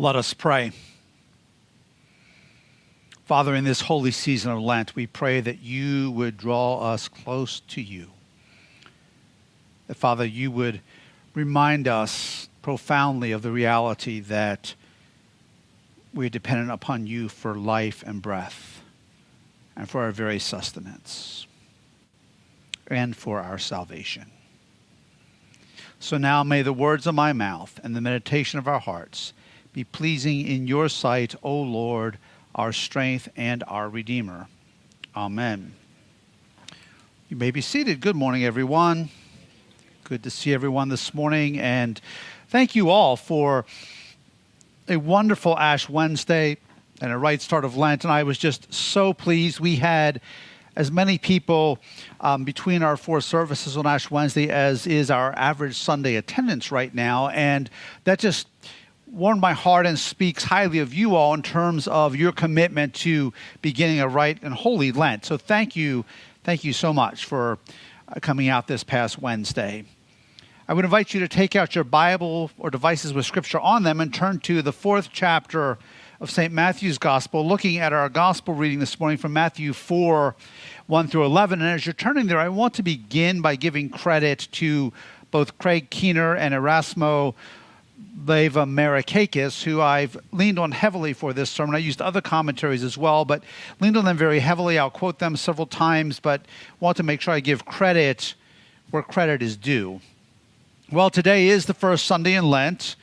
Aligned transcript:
Let 0.00 0.16
us 0.16 0.32
pray. 0.32 0.72
Father, 3.26 3.54
in 3.54 3.64
this 3.64 3.82
holy 3.82 4.12
season 4.12 4.50
of 4.50 4.58
Lent, 4.58 4.96
we 4.96 5.06
pray 5.06 5.42
that 5.42 5.60
you 5.60 6.10
would 6.12 6.38
draw 6.38 6.78
us 6.78 7.06
close 7.06 7.60
to 7.68 7.82
you. 7.82 8.06
That, 9.88 9.98
Father, 9.98 10.24
you 10.24 10.50
would 10.52 10.80
remind 11.34 11.86
us 11.86 12.48
profoundly 12.62 13.30
of 13.32 13.42
the 13.42 13.50
reality 13.50 14.20
that 14.20 14.74
we 16.14 16.24
are 16.24 16.30
dependent 16.30 16.70
upon 16.70 17.06
you 17.06 17.28
for 17.28 17.54
life 17.54 18.02
and 18.06 18.22
breath 18.22 18.80
and 19.76 19.86
for 19.86 20.00
our 20.00 20.12
very 20.12 20.38
sustenance 20.38 21.46
and 22.86 23.14
for 23.14 23.38
our 23.38 23.58
salvation. 23.58 24.30
So 25.98 26.16
now 26.16 26.42
may 26.42 26.62
the 26.62 26.72
words 26.72 27.06
of 27.06 27.14
my 27.14 27.34
mouth 27.34 27.78
and 27.84 27.94
the 27.94 28.00
meditation 28.00 28.58
of 28.58 28.66
our 28.66 28.80
hearts 28.80 29.34
be 29.72 29.84
pleasing 29.84 30.46
in 30.46 30.66
your 30.66 30.88
sight, 30.88 31.34
O 31.42 31.62
Lord, 31.62 32.18
our 32.54 32.72
strength 32.72 33.28
and 33.36 33.62
our 33.68 33.88
Redeemer. 33.88 34.48
Amen. 35.14 35.74
You 37.28 37.36
may 37.36 37.52
be 37.52 37.60
seated. 37.60 38.00
Good 38.00 38.16
morning, 38.16 38.44
everyone. 38.44 39.10
Good 40.02 40.24
to 40.24 40.30
see 40.30 40.52
everyone 40.52 40.88
this 40.88 41.14
morning. 41.14 41.60
And 41.60 42.00
thank 42.48 42.74
you 42.74 42.90
all 42.90 43.14
for 43.14 43.64
a 44.88 44.96
wonderful 44.96 45.56
Ash 45.56 45.88
Wednesday 45.88 46.56
and 47.00 47.12
a 47.12 47.16
right 47.16 47.40
start 47.40 47.64
of 47.64 47.76
Lent. 47.76 48.02
And 48.02 48.12
I 48.12 48.24
was 48.24 48.38
just 48.38 48.74
so 48.74 49.12
pleased. 49.12 49.60
We 49.60 49.76
had 49.76 50.20
as 50.74 50.90
many 50.90 51.16
people 51.16 51.78
um, 52.20 52.42
between 52.42 52.82
our 52.82 52.96
four 52.96 53.20
services 53.20 53.76
on 53.76 53.86
Ash 53.86 54.10
Wednesday 54.10 54.48
as 54.50 54.88
is 54.88 55.12
our 55.12 55.32
average 55.36 55.78
Sunday 55.78 56.16
attendance 56.16 56.72
right 56.72 56.92
now. 56.92 57.28
And 57.28 57.70
that 58.02 58.18
just 58.18 58.48
warmed 59.12 59.40
my 59.40 59.52
heart 59.52 59.86
and 59.86 59.98
speaks 59.98 60.44
highly 60.44 60.78
of 60.78 60.94
you 60.94 61.16
all 61.16 61.34
in 61.34 61.42
terms 61.42 61.88
of 61.88 62.14
your 62.14 62.32
commitment 62.32 62.94
to 62.94 63.32
beginning 63.60 64.00
a 64.00 64.08
right 64.08 64.38
and 64.42 64.54
holy 64.54 64.92
Lent. 64.92 65.24
So 65.24 65.36
thank 65.36 65.74
you, 65.74 66.04
thank 66.44 66.64
you 66.64 66.72
so 66.72 66.92
much 66.92 67.24
for 67.24 67.58
uh, 68.08 68.20
coming 68.20 68.48
out 68.48 68.68
this 68.68 68.84
past 68.84 69.20
Wednesday. 69.20 69.84
I 70.68 70.74
would 70.74 70.84
invite 70.84 71.12
you 71.12 71.20
to 71.20 71.28
take 71.28 71.56
out 71.56 71.74
your 71.74 71.82
Bible 71.82 72.52
or 72.56 72.70
devices 72.70 73.12
with 73.12 73.26
scripture 73.26 73.58
on 73.58 73.82
them 73.82 74.00
and 74.00 74.14
turn 74.14 74.38
to 74.40 74.62
the 74.62 74.72
fourth 74.72 75.08
chapter 75.12 75.78
of 76.20 76.30
St. 76.30 76.52
Matthew's 76.52 76.98
Gospel, 76.98 77.46
looking 77.46 77.78
at 77.78 77.92
our 77.92 78.08
Gospel 78.08 78.54
reading 78.54 78.78
this 78.78 79.00
morning 79.00 79.18
from 79.18 79.32
Matthew 79.32 79.72
4 79.72 80.36
1 80.86 81.08
through 81.08 81.24
11. 81.24 81.60
And 81.60 81.70
as 81.70 81.86
you're 81.86 81.92
turning 81.92 82.26
there, 82.26 82.38
I 82.38 82.48
want 82.48 82.74
to 82.74 82.82
begin 82.84 83.40
by 83.40 83.56
giving 83.56 83.88
credit 83.88 84.46
to 84.52 84.92
both 85.30 85.58
Craig 85.58 85.90
Keener 85.90 86.36
and 86.36 86.54
Erasmo 86.54 87.34
Leiva 88.26 88.64
Merikakis, 88.64 89.62
who 89.62 89.80
I've 89.80 90.16
leaned 90.32 90.58
on 90.58 90.72
heavily 90.72 91.12
for 91.12 91.32
this 91.32 91.50
sermon. 91.50 91.74
I 91.74 91.78
used 91.78 92.02
other 92.02 92.20
commentaries 92.20 92.84
as 92.84 92.98
well, 92.98 93.24
but 93.24 93.42
leaned 93.80 93.96
on 93.96 94.04
them 94.04 94.16
very 94.16 94.40
heavily. 94.40 94.78
I'll 94.78 94.90
quote 94.90 95.18
them 95.18 95.36
several 95.36 95.66
times, 95.66 96.20
but 96.20 96.42
want 96.80 96.96
to 96.98 97.02
make 97.02 97.20
sure 97.20 97.34
I 97.34 97.40
give 97.40 97.64
credit 97.64 98.34
where 98.90 99.02
credit 99.02 99.42
is 99.42 99.56
due. 99.56 100.00
Well, 100.90 101.10
today 101.10 101.48
is 101.48 101.66
the 101.66 101.74
first 101.74 102.06
Sunday 102.06 102.34
in 102.34 102.50
Lent, 102.50 102.96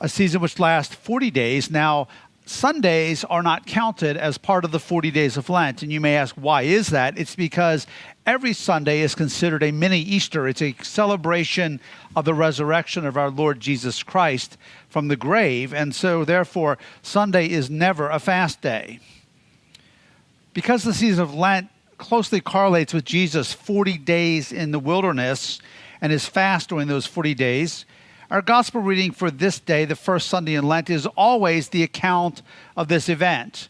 a 0.00 0.08
season 0.08 0.40
which 0.40 0.58
lasts 0.58 0.94
40 0.94 1.30
days. 1.30 1.70
Now, 1.70 2.08
Sundays 2.50 3.22
are 3.24 3.44
not 3.44 3.64
counted 3.64 4.16
as 4.16 4.36
part 4.36 4.64
of 4.64 4.72
the 4.72 4.80
40 4.80 5.12
days 5.12 5.36
of 5.36 5.48
Lent. 5.48 5.84
And 5.84 5.92
you 5.92 6.00
may 6.00 6.16
ask, 6.16 6.34
why 6.34 6.62
is 6.62 6.88
that? 6.88 7.16
It's 7.16 7.36
because 7.36 7.86
every 8.26 8.52
Sunday 8.52 9.02
is 9.02 9.14
considered 9.14 9.62
a 9.62 9.70
mini 9.70 10.00
Easter. 10.00 10.48
It's 10.48 10.60
a 10.60 10.74
celebration 10.82 11.80
of 12.16 12.24
the 12.24 12.34
resurrection 12.34 13.06
of 13.06 13.16
our 13.16 13.30
Lord 13.30 13.60
Jesus 13.60 14.02
Christ 14.02 14.58
from 14.88 15.06
the 15.06 15.14
grave. 15.14 15.72
And 15.72 15.94
so, 15.94 16.24
therefore, 16.24 16.76
Sunday 17.02 17.48
is 17.48 17.70
never 17.70 18.10
a 18.10 18.18
fast 18.18 18.60
day. 18.60 18.98
Because 20.52 20.82
the 20.82 20.92
season 20.92 21.22
of 21.22 21.32
Lent 21.32 21.68
closely 21.98 22.40
correlates 22.40 22.92
with 22.92 23.04
Jesus' 23.04 23.52
40 23.52 23.96
days 23.98 24.50
in 24.50 24.72
the 24.72 24.80
wilderness 24.80 25.60
and 26.00 26.10
his 26.10 26.26
fast 26.26 26.70
during 26.70 26.88
those 26.88 27.06
40 27.06 27.32
days, 27.32 27.84
our 28.30 28.42
gospel 28.42 28.80
reading 28.80 29.10
for 29.10 29.28
this 29.28 29.58
day, 29.58 29.84
the 29.84 29.96
first 29.96 30.28
Sunday 30.28 30.54
in 30.54 30.64
Lent, 30.64 30.88
is 30.88 31.04
always 31.04 31.68
the 31.68 31.82
account 31.82 32.42
of 32.76 32.86
this 32.86 33.08
event. 33.08 33.68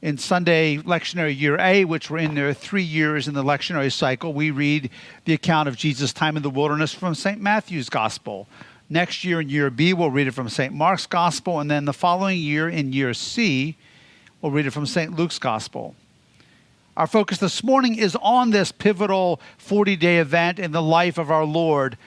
In 0.00 0.16
Sunday 0.16 0.78
lectionary 0.78 1.38
year 1.38 1.58
A, 1.60 1.84
which 1.84 2.08
we're 2.08 2.18
in 2.18 2.34
there 2.34 2.54
three 2.54 2.82
years 2.82 3.28
in 3.28 3.34
the 3.34 3.44
lectionary 3.44 3.92
cycle, 3.92 4.32
we 4.32 4.50
read 4.50 4.88
the 5.26 5.34
account 5.34 5.68
of 5.68 5.76
Jesus' 5.76 6.14
time 6.14 6.38
in 6.38 6.42
the 6.42 6.48
wilderness 6.48 6.94
from 6.94 7.14
St. 7.14 7.38
Matthew's 7.38 7.90
gospel. 7.90 8.46
Next 8.88 9.24
year 9.24 9.42
in 9.42 9.50
year 9.50 9.68
B, 9.68 9.92
we'll 9.92 10.10
read 10.10 10.26
it 10.26 10.32
from 10.32 10.48
St. 10.48 10.72
Mark's 10.72 11.04
gospel, 11.04 11.60
and 11.60 11.70
then 11.70 11.84
the 11.84 11.92
following 11.92 12.38
year 12.38 12.66
in 12.66 12.94
year 12.94 13.12
C, 13.12 13.76
we'll 14.40 14.52
read 14.52 14.66
it 14.66 14.70
from 14.70 14.86
St. 14.86 15.14
Luke's 15.18 15.38
gospel. 15.38 15.94
Our 16.96 17.06
focus 17.06 17.38
this 17.38 17.62
morning 17.62 17.96
is 17.96 18.16
on 18.22 18.50
this 18.50 18.72
pivotal 18.72 19.38
40 19.58 19.96
day 19.96 20.18
event 20.18 20.58
in 20.58 20.72
the 20.72 20.82
life 20.82 21.18
of 21.18 21.30
our 21.30 21.44
Lord 21.44 21.98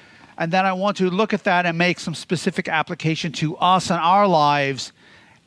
and 0.41 0.51
then 0.51 0.65
I 0.65 0.73
want 0.73 0.97
to 0.97 1.07
look 1.11 1.35
at 1.35 1.43
that 1.43 1.67
and 1.67 1.77
make 1.77 1.99
some 1.99 2.15
specific 2.15 2.67
application 2.67 3.31
to 3.33 3.57
us 3.57 3.91
and 3.91 3.99
our 3.99 4.25
lives 4.25 4.91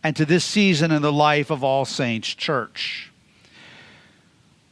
and 0.05 0.15
to 0.15 0.25
this 0.25 0.45
season 0.45 0.93
in 0.93 1.03
the 1.03 1.13
life 1.13 1.51
of 1.51 1.65
All 1.65 1.85
Saints 1.85 2.33
Church. 2.33 3.11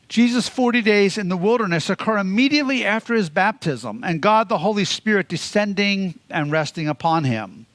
Jesus' 0.09 0.49
40 0.49 0.81
days 0.81 1.19
in 1.19 1.29
the 1.29 1.37
wilderness 1.37 1.91
occur 1.91 2.19
immediately 2.19 2.85
after 2.85 3.15
his 3.15 3.31
baptism 3.31 4.05
and 4.05 4.21
God 4.21 4.49
the 4.49 4.59
Holy 4.59 4.85
Spirit 4.85 5.27
descending 5.27 6.17
and 6.31 6.53
resting 6.53 6.87
upon 6.87 7.25
him. 7.25 7.67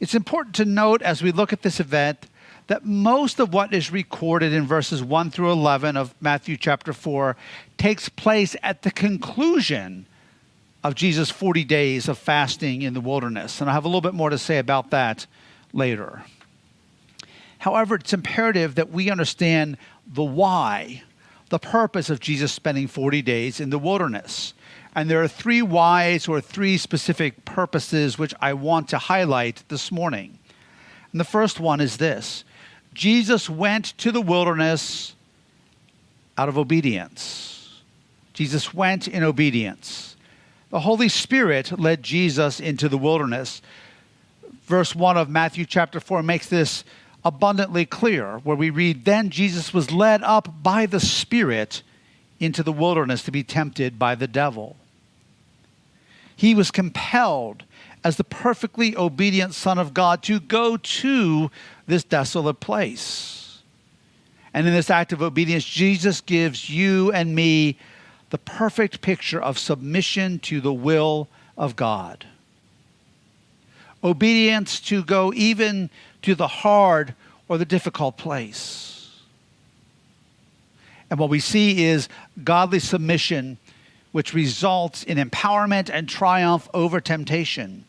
It's 0.00 0.14
important 0.14 0.54
to 0.54 0.64
note 0.64 1.02
as 1.02 1.22
we 1.22 1.32
look 1.32 1.52
at 1.52 1.60
this 1.60 1.80
event 1.80 2.28
that 2.68 2.86
most 2.86 3.40
of 3.40 3.52
what 3.52 3.74
is 3.74 3.92
recorded 3.92 4.54
in 4.54 4.66
verses 4.66 5.02
1 5.04 5.30
through 5.32 5.52
11 5.52 5.98
of 5.98 6.14
Matthew 6.18 6.56
chapter 6.56 6.94
4 6.94 7.36
takes 7.76 8.08
place 8.08 8.56
at 8.62 8.80
the 8.80 8.90
conclusion 8.90 10.06
of 10.88 10.94
Jesus' 10.94 11.28
40 11.30 11.64
days 11.64 12.08
of 12.08 12.16
fasting 12.16 12.80
in 12.80 12.94
the 12.94 13.00
wilderness. 13.02 13.60
And 13.60 13.68
I 13.68 13.74
have 13.74 13.84
a 13.84 13.88
little 13.88 14.00
bit 14.00 14.14
more 14.14 14.30
to 14.30 14.38
say 14.38 14.56
about 14.56 14.88
that 14.90 15.26
later. 15.74 16.24
However, 17.58 17.96
it's 17.96 18.14
imperative 18.14 18.76
that 18.76 18.90
we 18.90 19.10
understand 19.10 19.76
the 20.06 20.24
why, 20.24 21.02
the 21.50 21.58
purpose 21.58 22.08
of 22.08 22.20
Jesus 22.20 22.52
spending 22.52 22.86
40 22.86 23.20
days 23.20 23.60
in 23.60 23.68
the 23.68 23.78
wilderness. 23.78 24.54
And 24.94 25.10
there 25.10 25.22
are 25.22 25.28
three 25.28 25.60
whys 25.60 26.26
or 26.26 26.40
three 26.40 26.78
specific 26.78 27.44
purposes 27.44 28.18
which 28.18 28.32
I 28.40 28.54
want 28.54 28.88
to 28.88 28.96
highlight 28.96 29.64
this 29.68 29.92
morning. 29.92 30.38
And 31.12 31.20
the 31.20 31.24
first 31.24 31.60
one 31.60 31.82
is 31.82 31.98
this 31.98 32.44
Jesus 32.94 33.50
went 33.50 33.98
to 33.98 34.10
the 34.10 34.22
wilderness 34.22 35.14
out 36.38 36.48
of 36.48 36.56
obedience. 36.56 37.82
Jesus 38.32 38.72
went 38.72 39.06
in 39.06 39.22
obedience. 39.22 40.14
The 40.70 40.80
Holy 40.80 41.08
Spirit 41.08 41.78
led 41.78 42.02
Jesus 42.02 42.60
into 42.60 42.88
the 42.88 42.98
wilderness. 42.98 43.62
Verse 44.64 44.94
1 44.94 45.16
of 45.16 45.30
Matthew 45.30 45.64
chapter 45.64 45.98
4 45.98 46.22
makes 46.22 46.48
this 46.48 46.84
abundantly 47.24 47.86
clear, 47.86 48.38
where 48.38 48.56
we 48.56 48.70
read, 48.70 49.04
Then 49.04 49.30
Jesus 49.30 49.72
was 49.72 49.90
led 49.90 50.22
up 50.22 50.62
by 50.62 50.84
the 50.86 51.00
Spirit 51.00 51.82
into 52.38 52.62
the 52.62 52.72
wilderness 52.72 53.22
to 53.24 53.30
be 53.30 53.42
tempted 53.42 53.98
by 53.98 54.14
the 54.14 54.28
devil. 54.28 54.76
He 56.36 56.54
was 56.54 56.70
compelled, 56.70 57.64
as 58.04 58.16
the 58.16 58.24
perfectly 58.24 58.96
obedient 58.96 59.54
Son 59.54 59.78
of 59.78 59.92
God, 59.94 60.22
to 60.24 60.38
go 60.38 60.76
to 60.76 61.50
this 61.86 62.04
desolate 62.04 62.60
place. 62.60 63.62
And 64.54 64.66
in 64.66 64.72
this 64.72 64.90
act 64.90 65.12
of 65.12 65.22
obedience, 65.22 65.64
Jesus 65.64 66.20
gives 66.20 66.70
you 66.70 67.10
and 67.12 67.34
me 67.34 67.78
the 68.30 68.38
perfect 68.38 69.00
picture 69.00 69.40
of 69.40 69.58
submission 69.58 70.38
to 70.40 70.60
the 70.60 70.72
will 70.72 71.28
of 71.56 71.76
God. 71.76 72.26
Obedience 74.04 74.80
to 74.80 75.02
go 75.02 75.32
even 75.34 75.90
to 76.22 76.34
the 76.34 76.46
hard 76.46 77.14
or 77.48 77.58
the 77.58 77.64
difficult 77.64 78.16
place. 78.16 79.10
And 81.10 81.18
what 81.18 81.30
we 81.30 81.40
see 81.40 81.84
is 81.84 82.08
godly 82.44 82.78
submission, 82.78 83.56
which 84.12 84.34
results 84.34 85.02
in 85.02 85.16
empowerment 85.18 85.90
and 85.92 86.08
triumph 86.08 86.68
over 86.74 87.00
temptation. 87.00 87.84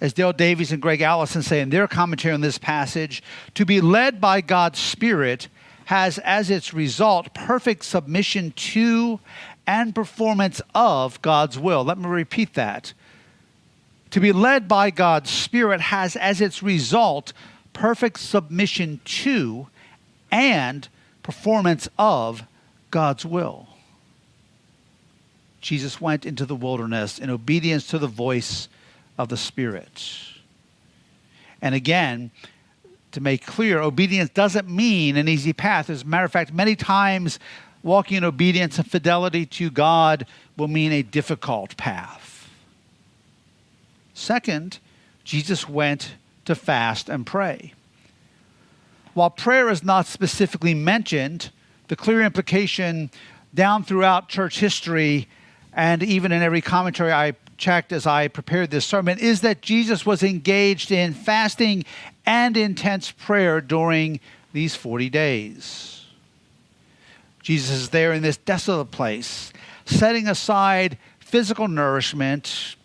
As 0.00 0.12
Dale 0.12 0.32
Davies 0.32 0.72
and 0.72 0.82
Greg 0.82 1.02
Allison 1.02 1.42
say 1.42 1.60
in 1.60 1.70
their 1.70 1.86
commentary 1.86 2.34
on 2.34 2.40
this 2.40 2.58
passage, 2.58 3.22
to 3.54 3.64
be 3.64 3.80
led 3.80 4.20
by 4.20 4.40
God's 4.40 4.78
Spirit 4.78 5.48
has 5.90 6.18
as 6.18 6.50
its 6.50 6.72
result 6.72 7.34
perfect 7.34 7.84
submission 7.84 8.52
to 8.52 9.18
and 9.66 9.92
performance 9.92 10.62
of 10.72 11.20
God's 11.20 11.58
will. 11.58 11.82
Let 11.82 11.98
me 11.98 12.06
repeat 12.06 12.54
that. 12.54 12.92
To 14.10 14.20
be 14.20 14.30
led 14.30 14.68
by 14.68 14.90
God's 14.90 15.30
Spirit 15.30 15.80
has 15.80 16.14
as 16.14 16.40
its 16.40 16.62
result 16.62 17.32
perfect 17.72 18.20
submission 18.20 19.00
to 19.04 19.66
and 20.30 20.88
performance 21.24 21.88
of 21.98 22.44
God's 22.92 23.26
will. 23.26 23.66
Jesus 25.60 26.00
went 26.00 26.24
into 26.24 26.46
the 26.46 26.54
wilderness 26.54 27.18
in 27.18 27.30
obedience 27.30 27.88
to 27.88 27.98
the 27.98 28.06
voice 28.06 28.68
of 29.18 29.28
the 29.28 29.36
Spirit. 29.36 30.04
and 31.60 31.74
again, 31.74 32.30
to 33.12 33.20
make 33.20 33.44
clear, 33.44 33.80
obedience 33.80 34.30
doesn't 34.30 34.68
mean 34.68 35.16
an 35.16 35.28
easy 35.28 35.52
path. 35.52 35.90
As 35.90 36.02
a 36.02 36.06
matter 36.06 36.24
of 36.24 36.32
fact, 36.32 36.52
many 36.52 36.76
times 36.76 37.38
walking 37.82 38.18
in 38.18 38.24
obedience 38.24 38.78
and 38.78 38.90
fidelity 38.90 39.46
to 39.46 39.70
God 39.70 40.26
will 40.56 40.68
mean 40.68 40.92
a 40.92 41.02
difficult 41.02 41.76
path. 41.76 42.48
Second, 44.14 44.78
Jesus 45.24 45.68
went 45.68 46.14
to 46.44 46.54
fast 46.54 47.08
and 47.08 47.26
pray. 47.26 47.72
While 49.14 49.30
prayer 49.30 49.70
is 49.70 49.82
not 49.82 50.06
specifically 50.06 50.74
mentioned, 50.74 51.50
the 51.88 51.96
clear 51.96 52.22
implication 52.22 53.10
down 53.54 53.82
throughout 53.82 54.28
church 54.28 54.60
history 54.60 55.28
and 55.72 56.02
even 56.02 56.32
in 56.32 56.42
every 56.42 56.60
commentary 56.60 57.12
I 57.12 57.34
checked 57.56 57.92
as 57.92 58.06
I 58.06 58.28
prepared 58.28 58.70
this 58.70 58.86
sermon 58.86 59.18
is 59.18 59.42
that 59.42 59.60
Jesus 59.60 60.06
was 60.06 60.22
engaged 60.22 60.90
in 60.90 61.12
fasting 61.12 61.84
and 62.30 62.56
intense 62.56 63.10
prayer 63.10 63.60
during 63.60 64.20
these 64.52 64.76
40 64.76 65.10
days. 65.10 66.06
Jesus 67.42 67.70
is 67.76 67.88
there 67.88 68.12
in 68.12 68.22
this 68.22 68.36
desolate 68.36 68.92
place, 68.92 69.52
setting 69.84 70.28
aside 70.28 70.96
physical 71.18 71.66
nourishment 71.66 72.76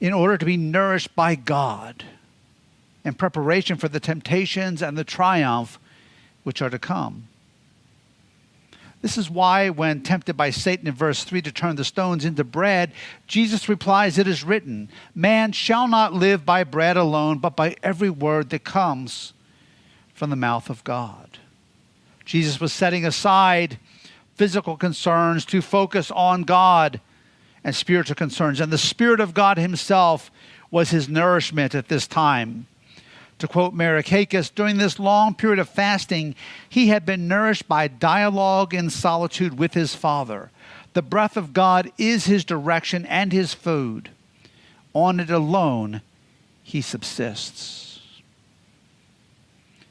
in 0.00 0.12
order 0.12 0.38
to 0.38 0.44
be 0.44 0.56
nourished 0.56 1.16
by 1.16 1.34
God 1.34 2.04
in 3.04 3.14
preparation 3.14 3.76
for 3.76 3.88
the 3.88 3.98
temptations 3.98 4.82
and 4.82 4.96
the 4.96 5.02
triumph 5.02 5.80
which 6.44 6.62
are 6.62 6.70
to 6.70 6.78
come. 6.78 7.26
This 9.00 9.16
is 9.16 9.30
why, 9.30 9.70
when 9.70 10.02
tempted 10.02 10.36
by 10.36 10.50
Satan 10.50 10.88
in 10.88 10.94
verse 10.94 11.22
3 11.22 11.42
to 11.42 11.52
turn 11.52 11.76
the 11.76 11.84
stones 11.84 12.24
into 12.24 12.42
bread, 12.42 12.92
Jesus 13.26 13.68
replies, 13.68 14.18
It 14.18 14.26
is 14.26 14.42
written, 14.42 14.88
Man 15.14 15.52
shall 15.52 15.86
not 15.86 16.12
live 16.12 16.44
by 16.44 16.64
bread 16.64 16.96
alone, 16.96 17.38
but 17.38 17.54
by 17.54 17.76
every 17.82 18.10
word 18.10 18.50
that 18.50 18.64
comes 18.64 19.34
from 20.14 20.30
the 20.30 20.36
mouth 20.36 20.68
of 20.68 20.82
God. 20.82 21.38
Jesus 22.24 22.60
was 22.60 22.72
setting 22.72 23.06
aside 23.06 23.78
physical 24.34 24.76
concerns 24.76 25.44
to 25.46 25.62
focus 25.62 26.10
on 26.10 26.42
God 26.42 27.00
and 27.62 27.74
spiritual 27.74 28.16
concerns. 28.16 28.60
And 28.60 28.72
the 28.72 28.78
Spirit 28.78 29.20
of 29.20 29.32
God 29.32 29.58
Himself 29.58 30.30
was 30.70 30.90
his 30.90 31.08
nourishment 31.08 31.74
at 31.74 31.88
this 31.88 32.06
time. 32.06 32.66
To 33.38 33.46
quote 33.48 33.72
Merikakis, 33.72 34.52
during 34.52 34.78
this 34.78 34.98
long 34.98 35.34
period 35.34 35.60
of 35.60 35.68
fasting, 35.68 36.34
he 36.68 36.88
had 36.88 37.06
been 37.06 37.28
nourished 37.28 37.68
by 37.68 37.86
dialogue 37.86 38.74
in 38.74 38.90
solitude 38.90 39.58
with 39.58 39.74
his 39.74 39.94
Father. 39.94 40.50
The 40.94 41.02
breath 41.02 41.36
of 41.36 41.52
God 41.52 41.92
is 41.98 42.26
his 42.26 42.44
direction 42.44 43.06
and 43.06 43.32
his 43.32 43.54
food. 43.54 44.10
On 44.92 45.20
it 45.20 45.30
alone, 45.30 46.02
he 46.64 46.80
subsists. 46.80 48.00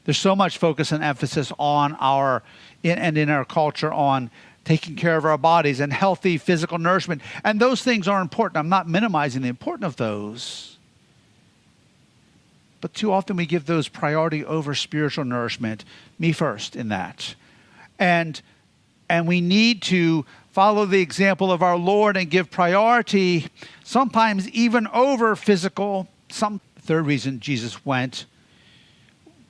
There's 0.04 0.18
so 0.18 0.36
much 0.36 0.58
focus 0.58 0.92
and 0.92 1.02
emphasis 1.04 1.52
on 1.58 1.94
our, 2.00 2.42
in, 2.82 2.98
and 2.98 3.16
in 3.18 3.30
our 3.30 3.44
culture, 3.44 3.92
on 3.92 4.30
taking 4.64 4.96
care 4.96 5.16
of 5.16 5.24
our 5.24 5.38
bodies 5.38 5.80
and 5.80 5.92
healthy 5.92 6.36
physical 6.36 6.78
nourishment. 6.78 7.22
And 7.44 7.60
those 7.60 7.82
things 7.82 8.08
are 8.08 8.20
important. 8.20 8.58
I'm 8.58 8.68
not 8.68 8.88
minimizing 8.88 9.42
the 9.42 9.48
importance 9.48 9.86
of 9.86 9.96
those. 9.96 10.77
But 12.80 12.94
too 12.94 13.12
often 13.12 13.36
we 13.36 13.46
give 13.46 13.66
those 13.66 13.88
priority 13.88 14.44
over 14.44 14.74
spiritual 14.74 15.24
nourishment, 15.24 15.84
me 16.18 16.32
first 16.32 16.76
in 16.76 16.88
that. 16.88 17.34
And 17.98 18.40
and 19.10 19.26
we 19.26 19.40
need 19.40 19.82
to 19.82 20.26
follow 20.52 20.84
the 20.84 21.00
example 21.00 21.50
of 21.50 21.62
our 21.62 21.76
Lord 21.76 22.16
and 22.16 22.30
give 22.30 22.50
priority 22.50 23.46
sometimes 23.82 24.48
even 24.50 24.86
over 24.88 25.34
physical. 25.34 26.08
Some 26.28 26.60
third 26.78 27.06
reason 27.06 27.40
Jesus 27.40 27.84
went 27.86 28.26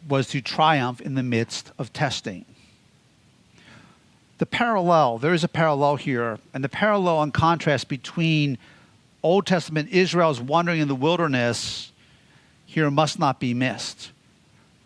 was 0.09 0.29
to 0.29 0.41
triumph 0.41 1.01
in 1.01 1.15
the 1.15 1.23
midst 1.23 1.73
of 1.79 1.93
testing. 1.93 2.45
The 4.39 4.47
parallel, 4.47 5.19
there 5.19 5.35
is 5.35 5.43
a 5.43 5.49
parallel 5.49 5.97
here, 5.97 6.39
and 6.55 6.63
the 6.63 6.69
parallel 6.69 7.23
and 7.23 7.35
contrast 7.35 7.89
between 7.89 8.57
Old 9.23 9.47
Testament 9.47 9.91
Israel's 9.91 10.41
wandering 10.41 10.81
in 10.81 10.89
the 10.89 10.95
wilderness 10.95 11.91
here 12.69 12.91
must 12.91 13.19
not 13.19 13.41
be 13.41 13.55
missed. 13.55 14.13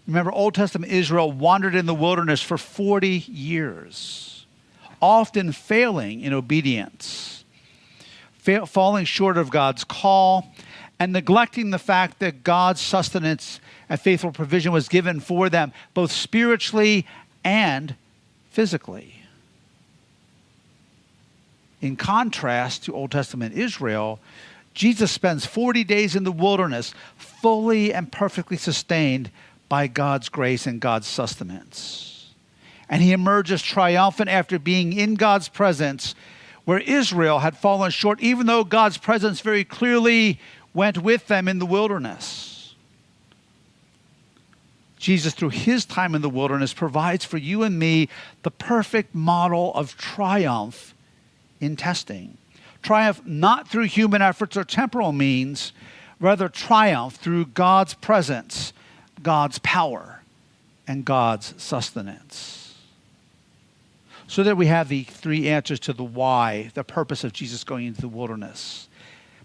Remember, 0.06 0.30
Old 0.30 0.54
Testament 0.54 0.92
Israel 0.92 1.32
wandered 1.32 1.74
in 1.74 1.86
the 1.86 1.94
wilderness 1.94 2.40
for 2.40 2.56
40 2.56 3.08
years, 3.08 4.46
often 5.00 5.50
failing 5.50 6.20
in 6.20 6.32
obedience, 6.32 7.44
fa- 8.34 8.66
falling 8.66 9.04
short 9.04 9.36
of 9.36 9.50
God's 9.50 9.82
call, 9.82 10.54
and 11.00 11.12
neglecting 11.12 11.70
the 11.70 11.78
fact 11.78 12.20
that 12.20 12.44
God's 12.44 12.80
sustenance 12.80 13.58
and 13.88 14.00
faithful 14.00 14.30
provision 14.30 14.70
was 14.70 14.88
given 14.88 15.18
for 15.18 15.50
them, 15.50 15.72
both 15.92 16.12
spiritually 16.12 17.04
and 17.42 17.96
physically. 18.50 19.16
In 21.80 21.96
contrast 21.96 22.84
to 22.84 22.94
Old 22.94 23.10
Testament 23.10 23.54
Israel, 23.54 24.20
Jesus 24.74 25.10
spends 25.10 25.44
40 25.44 25.84
days 25.84 26.16
in 26.16 26.24
the 26.24 26.32
wilderness, 26.32 26.94
fully 27.16 27.92
and 27.92 28.10
perfectly 28.10 28.56
sustained 28.56 29.30
by 29.68 29.86
God's 29.86 30.28
grace 30.28 30.66
and 30.66 30.80
God's 30.80 31.06
sustenance. 31.06 32.34
And 32.88 33.02
he 33.02 33.12
emerges 33.12 33.62
triumphant 33.62 34.28
after 34.28 34.58
being 34.58 34.92
in 34.92 35.14
God's 35.14 35.48
presence, 35.48 36.14
where 36.64 36.78
Israel 36.78 37.40
had 37.40 37.56
fallen 37.56 37.90
short, 37.90 38.20
even 38.20 38.46
though 38.46 38.64
God's 38.64 38.98
presence 38.98 39.40
very 39.40 39.64
clearly 39.64 40.38
went 40.74 40.98
with 40.98 41.26
them 41.26 41.48
in 41.48 41.58
the 41.58 41.66
wilderness. 41.66 42.74
Jesus, 44.98 45.34
through 45.34 45.50
his 45.50 45.84
time 45.84 46.14
in 46.14 46.22
the 46.22 46.30
wilderness, 46.30 46.72
provides 46.72 47.24
for 47.24 47.36
you 47.36 47.62
and 47.64 47.78
me 47.78 48.08
the 48.42 48.50
perfect 48.50 49.14
model 49.14 49.74
of 49.74 49.96
triumph 49.96 50.94
in 51.60 51.76
testing 51.76 52.38
triumph 52.82 53.22
not 53.24 53.68
through 53.68 53.84
human 53.84 54.20
efforts 54.22 54.56
or 54.56 54.64
temporal 54.64 55.12
means, 55.12 55.72
rather, 56.20 56.48
triumph 56.48 57.16
through 57.16 57.46
God's 57.46 57.94
presence, 57.94 58.72
God's 59.22 59.58
power, 59.60 60.20
and 60.86 61.04
God's 61.04 61.54
sustenance. 61.56 62.76
So 64.26 64.42
that 64.42 64.56
we 64.56 64.66
have 64.66 64.88
the 64.88 65.04
three 65.04 65.48
answers 65.48 65.80
to 65.80 65.92
the 65.92 66.04
why, 66.04 66.70
the 66.74 66.84
purpose 66.84 67.22
of 67.22 67.32
Jesus 67.32 67.64
going 67.64 67.86
into 67.86 68.00
the 68.00 68.08
wilderness. 68.08 68.88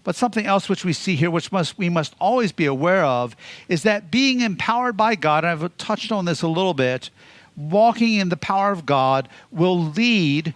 But 0.02 0.16
something 0.16 0.46
else 0.46 0.68
which 0.68 0.84
we 0.84 0.94
see 0.94 1.16
here, 1.16 1.30
which 1.30 1.52
must, 1.52 1.76
we 1.76 1.90
must 1.90 2.14
always 2.18 2.52
be 2.52 2.64
aware 2.64 3.04
of, 3.04 3.36
is 3.68 3.82
that 3.82 4.10
being 4.10 4.40
empowered 4.40 4.96
by 4.96 5.14
God, 5.14 5.44
and 5.44 5.62
I've 5.62 5.76
touched 5.76 6.10
on 6.10 6.24
this 6.24 6.40
a 6.40 6.48
little 6.48 6.72
bit, 6.72 7.10
walking 7.56 8.14
in 8.14 8.28
the 8.30 8.36
power 8.36 8.72
of 8.72 8.86
God 8.86 9.28
will 9.50 9.78
lead 9.78 10.54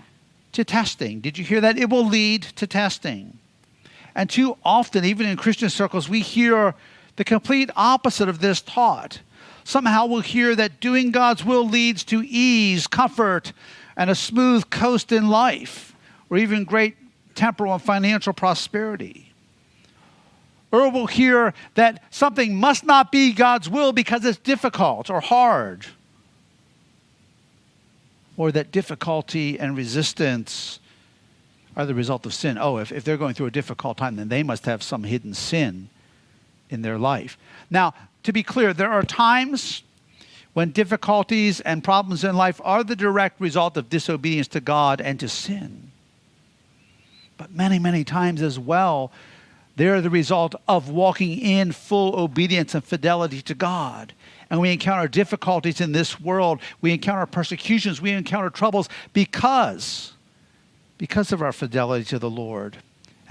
to 0.52 0.64
testing. 0.64 1.20
Did 1.20 1.38
you 1.38 1.44
hear 1.44 1.60
that? 1.60 1.78
It 1.78 1.90
will 1.90 2.06
lead 2.06 2.42
to 2.42 2.66
testing. 2.66 3.38
And 4.14 4.28
too 4.28 4.56
often, 4.64 5.04
even 5.04 5.26
in 5.26 5.36
Christian 5.36 5.70
circles, 5.70 6.08
we 6.08 6.20
hear 6.20 6.74
the 7.16 7.24
complete 7.24 7.70
opposite 7.76 8.28
of 8.28 8.40
this 8.40 8.60
taught. 8.60 9.20
Somehow 9.64 10.06
we'll 10.06 10.20
hear 10.20 10.54
that 10.56 10.80
doing 10.80 11.10
God's 11.10 11.44
will 11.44 11.66
leads 11.66 12.04
to 12.04 12.22
ease, 12.22 12.86
comfort, 12.86 13.52
and 13.96 14.10
a 14.10 14.14
smooth 14.14 14.70
coast 14.70 15.12
in 15.12 15.28
life, 15.28 15.94
or 16.28 16.36
even 16.36 16.64
great 16.64 16.96
temporal 17.34 17.72
and 17.72 17.82
financial 17.82 18.32
prosperity. 18.32 19.32
Or 20.70 20.90
we'll 20.90 21.06
hear 21.06 21.52
that 21.74 22.02
something 22.10 22.56
must 22.56 22.84
not 22.84 23.12
be 23.12 23.32
God's 23.32 23.68
will 23.68 23.92
because 23.92 24.24
it's 24.24 24.38
difficult 24.38 25.10
or 25.10 25.20
hard 25.20 25.86
or 28.36 28.52
that 28.52 28.72
difficulty 28.72 29.58
and 29.58 29.76
resistance 29.76 30.78
are 31.76 31.86
the 31.86 31.94
result 31.94 32.26
of 32.26 32.34
sin. 32.34 32.58
Oh, 32.58 32.78
if, 32.78 32.92
if 32.92 33.04
they're 33.04 33.16
going 33.16 33.34
through 33.34 33.46
a 33.46 33.50
difficult 33.50 33.96
time, 33.96 34.16
then 34.16 34.28
they 34.28 34.42
must 34.42 34.66
have 34.66 34.82
some 34.82 35.04
hidden 35.04 35.34
sin 35.34 35.88
in 36.70 36.82
their 36.82 36.98
life. 36.98 37.38
Now, 37.70 37.94
to 38.24 38.32
be 38.32 38.42
clear, 38.42 38.72
there 38.72 38.90
are 38.90 39.02
times 39.02 39.82
when 40.52 40.70
difficulties 40.70 41.60
and 41.60 41.82
problems 41.82 42.24
in 42.24 42.36
life 42.36 42.60
are 42.64 42.84
the 42.84 42.96
direct 42.96 43.40
result 43.40 43.76
of 43.76 43.88
disobedience 43.88 44.48
to 44.48 44.60
God 44.60 45.00
and 45.00 45.18
to 45.20 45.28
sin. 45.28 45.90
But 47.38 47.54
many, 47.54 47.78
many 47.78 48.04
times 48.04 48.42
as 48.42 48.58
well, 48.58 49.10
they're 49.76 50.02
the 50.02 50.10
result 50.10 50.54
of 50.68 50.90
walking 50.90 51.38
in 51.38 51.72
full 51.72 52.14
obedience 52.20 52.74
and 52.74 52.84
fidelity 52.84 53.40
to 53.42 53.54
God 53.54 54.12
and 54.52 54.60
we 54.60 54.70
encounter 54.70 55.08
difficulties 55.08 55.80
in 55.80 55.92
this 55.92 56.20
world, 56.20 56.60
we 56.82 56.92
encounter 56.92 57.24
persecutions, 57.24 58.02
we 58.02 58.10
encounter 58.10 58.50
troubles 58.50 58.86
because 59.14 60.12
because 60.98 61.32
of 61.32 61.40
our 61.40 61.52
fidelity 61.52 62.04
to 62.04 62.18
the 62.18 62.30
Lord 62.30 62.76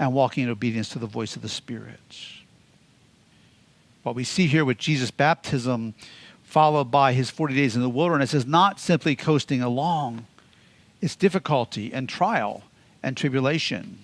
and 0.00 0.12
walking 0.12 0.44
in 0.44 0.50
obedience 0.50 0.88
to 0.90 0.98
the 0.98 1.06
voice 1.06 1.36
of 1.36 1.42
the 1.42 1.48
Spirit. 1.48 2.00
What 4.02 4.16
we 4.16 4.24
see 4.24 4.48
here 4.48 4.64
with 4.64 4.78
Jesus' 4.78 5.12
baptism, 5.12 5.94
followed 6.42 6.90
by 6.90 7.12
his 7.12 7.30
40 7.30 7.54
days 7.54 7.76
in 7.76 7.82
the 7.82 7.88
wilderness, 7.88 8.34
is 8.34 8.44
not 8.44 8.80
simply 8.80 9.14
coasting 9.14 9.62
along, 9.62 10.26
it's 11.00 11.14
difficulty 11.14 11.92
and 11.94 12.08
trial 12.08 12.64
and 13.00 13.16
tribulation. 13.16 14.00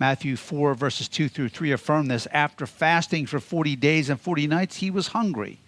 Matthew 0.00 0.36
4, 0.36 0.74
verses 0.74 1.08
2 1.08 1.28
through 1.28 1.50
3 1.50 1.72
affirm 1.72 2.06
this. 2.06 2.26
After 2.32 2.66
fasting 2.66 3.26
for 3.26 3.38
40 3.38 3.76
days 3.76 4.08
and 4.08 4.18
40 4.18 4.46
nights, 4.46 4.76
he 4.76 4.90
was 4.90 5.08
hungry. 5.08 5.58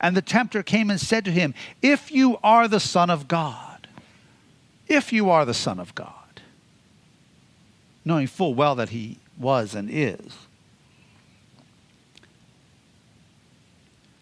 And 0.00 0.16
the 0.16 0.22
tempter 0.22 0.62
came 0.62 0.88
and 0.88 1.00
said 1.00 1.24
to 1.24 1.32
him, 1.32 1.52
If 1.82 2.12
you 2.12 2.38
are 2.44 2.68
the 2.68 2.78
Son 2.80 3.10
of 3.10 3.26
God, 3.26 3.88
if 4.86 5.12
you 5.12 5.28
are 5.28 5.44
the 5.44 5.52
Son 5.52 5.80
of 5.80 5.94
God, 5.96 6.14
knowing 8.04 8.28
full 8.28 8.54
well 8.54 8.76
that 8.76 8.90
he 8.90 9.18
was 9.36 9.74
and 9.74 9.90
is. 9.90 10.36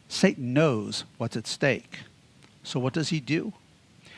Satan 0.08 0.54
knows 0.54 1.04
what's 1.18 1.36
at 1.36 1.46
stake. 1.46 2.00
So 2.62 2.80
what 2.80 2.94
does 2.94 3.10
he 3.10 3.20
do? 3.20 3.52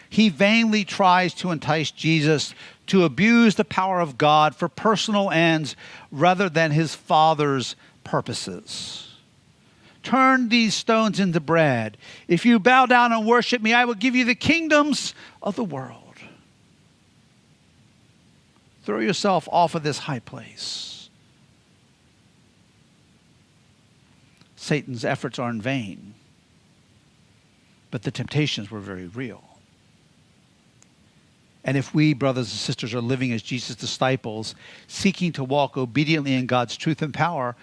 He 0.08 0.28
vainly 0.28 0.84
tries 0.84 1.34
to 1.34 1.50
entice 1.50 1.90
Jesus 1.90 2.54
to 2.90 3.04
abuse 3.04 3.54
the 3.54 3.64
power 3.64 4.00
of 4.00 4.18
God 4.18 4.56
for 4.56 4.68
personal 4.68 5.30
ends 5.30 5.76
rather 6.10 6.48
than 6.48 6.72
his 6.72 6.92
Father's 6.92 7.76
purposes. 8.02 9.14
Turn 10.02 10.48
these 10.48 10.74
stones 10.74 11.20
into 11.20 11.38
bread. 11.38 11.96
If 12.26 12.44
you 12.44 12.58
bow 12.58 12.86
down 12.86 13.12
and 13.12 13.24
worship 13.24 13.62
me, 13.62 13.72
I 13.72 13.84
will 13.84 13.94
give 13.94 14.16
you 14.16 14.24
the 14.24 14.34
kingdoms 14.34 15.14
of 15.40 15.54
the 15.54 15.64
world. 15.64 16.16
Throw 18.82 18.98
yourself 18.98 19.48
off 19.52 19.76
of 19.76 19.84
this 19.84 19.98
high 19.98 20.18
place. 20.18 21.10
Satan's 24.56 25.04
efforts 25.04 25.38
are 25.38 25.50
in 25.50 25.62
vain, 25.62 26.14
but 27.92 28.02
the 28.02 28.10
temptations 28.10 28.68
were 28.68 28.80
very 28.80 29.06
real. 29.06 29.49
And 31.64 31.76
if 31.76 31.94
we, 31.94 32.14
brothers 32.14 32.50
and 32.50 32.58
sisters, 32.58 32.94
are 32.94 33.00
living 33.00 33.32
as 33.32 33.42
Jesus' 33.42 33.76
disciples, 33.76 34.54
seeking 34.86 35.32
to 35.32 35.44
walk 35.44 35.76
obediently 35.76 36.34
in 36.34 36.46
God's 36.46 36.76
truth 36.76 37.02
and 37.02 37.12
power, 37.12 37.54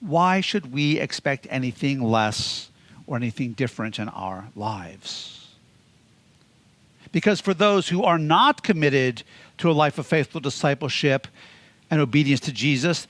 why 0.00 0.40
should 0.40 0.72
we 0.72 0.98
expect 0.98 1.46
anything 1.48 2.02
less 2.02 2.70
or 3.06 3.16
anything 3.16 3.52
different 3.52 3.98
in 3.98 4.08
our 4.08 4.48
lives? 4.56 5.54
Because 7.12 7.40
for 7.40 7.54
those 7.54 7.88
who 7.88 8.02
are 8.02 8.18
not 8.18 8.62
committed 8.62 9.22
to 9.58 9.70
a 9.70 9.72
life 9.72 9.98
of 9.98 10.06
faithful 10.06 10.40
discipleship 10.40 11.28
and 11.90 12.00
obedience 12.00 12.40
to 12.40 12.52
Jesus, 12.52 13.06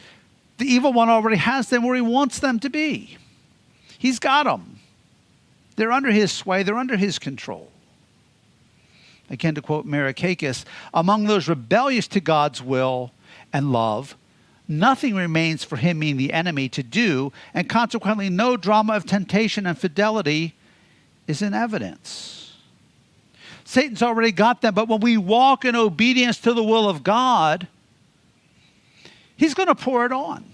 the 0.59 0.67
evil 0.67 0.93
one 0.93 1.09
already 1.09 1.37
has 1.39 1.71
them 1.71 1.83
where 1.83 1.97
he 1.97 2.03
wants 2.03 2.39
them 2.39 2.61
to 2.61 2.71
be. 2.71 3.17
He's 3.99 4.19
got 4.19 4.45
them. 4.45 4.79
They're 5.77 5.93
under 5.93 6.11
his 6.11 6.31
sway, 6.31 6.63
they're 6.63 6.79
under 6.79 6.97
his 6.97 7.19
control. 7.19 7.71
Again, 9.29 9.55
to 9.57 9.63
quote 9.63 9.87
Merikakis, 9.87 10.65
among 10.95 11.25
those 11.25 11.49
rebellious 11.49 12.07
to 12.09 12.21
God's 12.21 12.63
will 12.63 13.11
and 13.53 13.73
love, 13.73 14.17
nothing 14.69 15.15
remains 15.15 15.65
for 15.65 15.77
him, 15.77 16.01
being 16.01 16.17
the 16.17 16.33
enemy, 16.33 16.69
to 16.71 16.83
do, 16.83 17.33
and 17.53 17.69
consequently, 17.69 18.31
no 18.31 18.57
drama 18.57 18.95
of 18.95 19.05
temptation 19.05 19.67
and 19.67 19.77
fidelity 19.77 20.55
is 21.27 21.43
in 21.43 21.55
evidence. 21.55 22.55
Satan's 23.65 24.03
already 24.03 24.31
got 24.31 24.61
them, 24.61 24.75
but 24.75 24.87
when 24.87 25.01
we 25.01 25.17
walk 25.17 25.65
in 25.65 25.75
obedience 25.75 26.39
to 26.39 26.55
the 26.55 26.63
will 26.63 26.89
of 26.89 27.03
God, 27.03 27.67
he's 29.37 29.55
going 29.55 29.67
to 29.67 29.75
pour 29.75 30.07
it 30.07 30.13
on. 30.13 30.45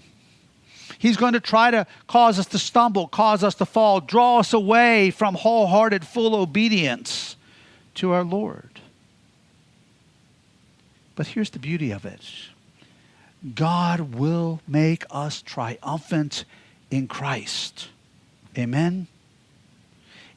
He's 0.97 1.17
going 1.17 1.33
to 1.33 1.39
try 1.39 1.69
to 1.69 1.85
cause 2.07 2.39
us 2.39 2.47
to 2.47 2.57
stumble, 2.57 3.07
cause 3.07 3.43
us 3.43 3.53
to 3.55 3.65
fall, 3.65 3.99
draw 3.99 4.39
us 4.39 4.51
away 4.51 5.11
from 5.11 5.35
wholehearted, 5.35 6.07
full 6.07 6.33
obedience 6.33 7.35
to 7.95 8.11
our 8.11 8.23
Lord. 8.23 8.81
But 11.15 11.27
here's 11.27 11.51
the 11.51 11.59
beauty 11.59 11.91
of 11.91 12.05
it 12.05 12.21
God 13.55 14.15
will 14.15 14.61
make 14.67 15.05
us 15.11 15.41
triumphant 15.41 16.45
in 16.89 17.07
Christ. 17.07 17.89
Amen? 18.57 19.07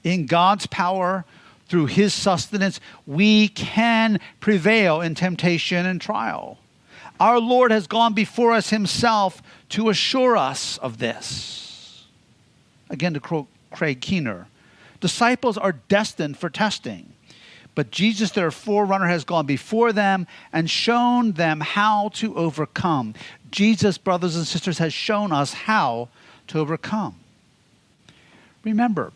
In 0.03 0.27
God's 0.27 0.67
power, 0.67 1.25
through 1.69 1.87
his 1.87 2.15
sustenance, 2.15 2.81
we 3.07 3.49
can 3.49 4.21
prevail 4.41 5.01
in 5.01 5.15
temptation 5.15 5.85
and 5.85 6.01
trial. 6.01 6.59
Our 7.19 7.41
Lord 7.41 7.71
has 7.71 7.87
gone 7.87 8.15
before 8.15 8.53
us 8.53 8.71
himself 8.71 9.43
to 9.71 9.89
assure 9.89 10.37
us 10.37 10.79
of 10.79 10.99
this. 10.99 12.05
Again, 12.91 13.15
to 13.15 13.21
quote 13.21 13.49
Craig 13.71 14.01
Keener 14.01 14.47
disciples 15.01 15.59
are 15.59 15.73
destined 15.73 16.39
for 16.39 16.49
testing. 16.49 17.13
But 17.77 17.91
Jesus, 17.91 18.31
their 18.31 18.51
forerunner, 18.51 19.07
has 19.07 19.23
gone 19.23 19.45
before 19.47 19.93
them 19.93 20.27
and 20.51 20.69
shown 20.69 21.33
them 21.33 21.61
how 21.61 22.09
to 22.15 22.35
overcome. 22.35 23.15
Jesus, 23.53 23.99
brothers 23.99 24.35
and 24.35 24.47
sisters, 24.47 24.79
has 24.79 24.95
shown 24.95 25.31
us 25.31 25.53
how 25.53 26.09
to 26.49 26.59
overcome. 26.59 27.17
Remember, 28.65 29.13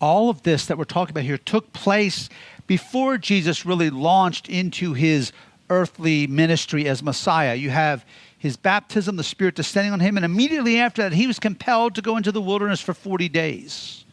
all 0.00 0.30
of 0.30 0.44
this 0.44 0.66
that 0.66 0.78
we're 0.78 0.84
talking 0.84 1.10
about 1.10 1.24
here 1.24 1.36
took 1.36 1.72
place 1.72 2.30
before 2.68 3.18
Jesus 3.18 3.66
really 3.66 3.90
launched 3.90 4.48
into 4.48 4.94
his 4.94 5.32
earthly 5.68 6.28
ministry 6.28 6.88
as 6.88 7.02
Messiah. 7.02 7.56
You 7.56 7.70
have 7.70 8.04
his 8.38 8.56
baptism, 8.56 9.16
the 9.16 9.24
Spirit 9.24 9.56
descending 9.56 9.92
on 9.92 9.98
him, 9.98 10.16
and 10.16 10.24
immediately 10.24 10.78
after 10.78 11.02
that, 11.02 11.12
he 11.12 11.26
was 11.26 11.40
compelled 11.40 11.96
to 11.96 12.02
go 12.02 12.16
into 12.16 12.30
the 12.30 12.40
wilderness 12.40 12.80
for 12.80 12.94
40 12.94 13.28
days. 13.28 14.04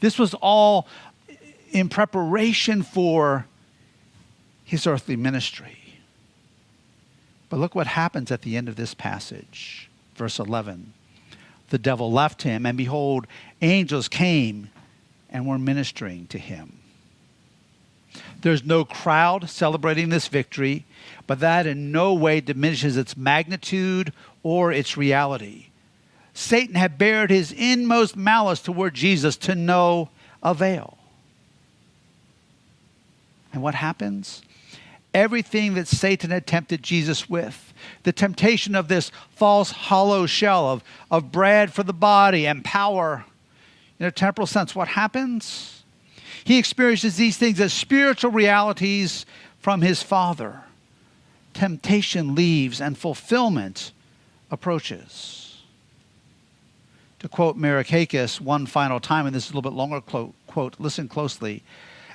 This 0.00 0.18
was 0.18 0.34
all 0.34 0.86
in 1.70 1.88
preparation 1.88 2.82
for 2.82 3.46
his 4.64 4.86
earthly 4.86 5.16
ministry. 5.16 5.78
But 7.48 7.58
look 7.58 7.74
what 7.74 7.86
happens 7.86 8.30
at 8.30 8.42
the 8.42 8.56
end 8.56 8.68
of 8.68 8.76
this 8.76 8.94
passage, 8.94 9.88
verse 10.14 10.38
11. 10.38 10.92
The 11.70 11.78
devil 11.78 12.12
left 12.12 12.42
him, 12.42 12.66
and 12.66 12.76
behold, 12.76 13.26
angels 13.62 14.08
came 14.08 14.70
and 15.30 15.46
were 15.46 15.58
ministering 15.58 16.26
to 16.28 16.38
him. 16.38 16.78
There's 18.40 18.64
no 18.64 18.84
crowd 18.84 19.48
celebrating 19.50 20.08
this 20.08 20.28
victory, 20.28 20.84
but 21.26 21.40
that 21.40 21.66
in 21.66 21.92
no 21.92 22.14
way 22.14 22.40
diminishes 22.40 22.96
its 22.96 23.16
magnitude 23.16 24.12
or 24.42 24.72
its 24.72 24.96
reality. 24.96 25.66
Satan 26.34 26.74
had 26.74 26.98
bared 26.98 27.30
his 27.30 27.52
inmost 27.52 28.16
malice 28.16 28.60
toward 28.60 28.94
Jesus 28.94 29.36
to 29.38 29.54
no 29.54 30.10
avail. 30.42 30.97
And 33.58 33.62
what 33.64 33.74
happens? 33.74 34.42
Everything 35.12 35.74
that 35.74 35.88
Satan 35.88 36.30
had 36.30 36.46
tempted 36.46 36.80
Jesus 36.80 37.28
with, 37.28 37.74
the 38.04 38.12
temptation 38.12 38.76
of 38.76 38.86
this 38.86 39.10
false 39.34 39.72
hollow 39.72 40.26
shell 40.26 40.68
of, 40.68 40.84
of 41.10 41.32
bread 41.32 41.72
for 41.72 41.82
the 41.82 41.92
body 41.92 42.46
and 42.46 42.64
power 42.64 43.24
in 43.98 44.06
a 44.06 44.12
temporal 44.12 44.46
sense, 44.46 44.76
what 44.76 44.86
happens? 44.86 45.82
He 46.44 46.56
experiences 46.56 47.16
these 47.16 47.36
things 47.36 47.60
as 47.60 47.72
spiritual 47.72 48.30
realities 48.30 49.26
from 49.58 49.80
his 49.80 50.04
Father. 50.04 50.60
Temptation 51.52 52.36
leaves 52.36 52.80
and 52.80 52.96
fulfillment 52.96 53.90
approaches. 54.52 55.62
To 57.18 57.28
quote 57.28 57.58
Merikakis 57.58 58.40
one 58.40 58.66
final 58.66 59.00
time, 59.00 59.26
and 59.26 59.34
this 59.34 59.46
is 59.46 59.50
a 59.50 59.56
little 59.56 59.68
bit 59.68 59.76
longer 59.76 60.00
quote 60.00 60.76
listen 60.78 61.08
closely. 61.08 61.64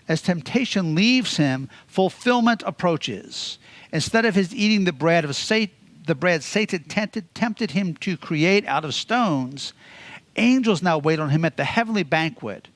As 0.07 0.21
temptation 0.21 0.95
leaves 0.95 1.37
him, 1.37 1.69
fulfillment 1.87 2.63
approaches. 2.65 3.57
Instead 3.91 4.25
of 4.25 4.35
his 4.35 4.53
eating 4.53 4.83
the 4.83 4.91
bread 4.91 5.23
of 5.23 5.35
Satan, 5.35 5.75
the 6.05 6.15
bread 6.15 6.43
Satan 6.43 6.83
tempted, 6.83 7.33
tempted 7.33 7.71
him 7.71 7.95
to 7.97 8.17
create 8.17 8.65
out 8.67 8.83
of 8.83 8.93
stones, 8.93 9.73
angels 10.35 10.81
now 10.81 10.97
wait 10.97 11.19
on 11.19 11.29
him 11.29 11.45
at 11.45 11.55
the 11.55 11.63
heavenly 11.63 12.03
banquet, 12.03 12.67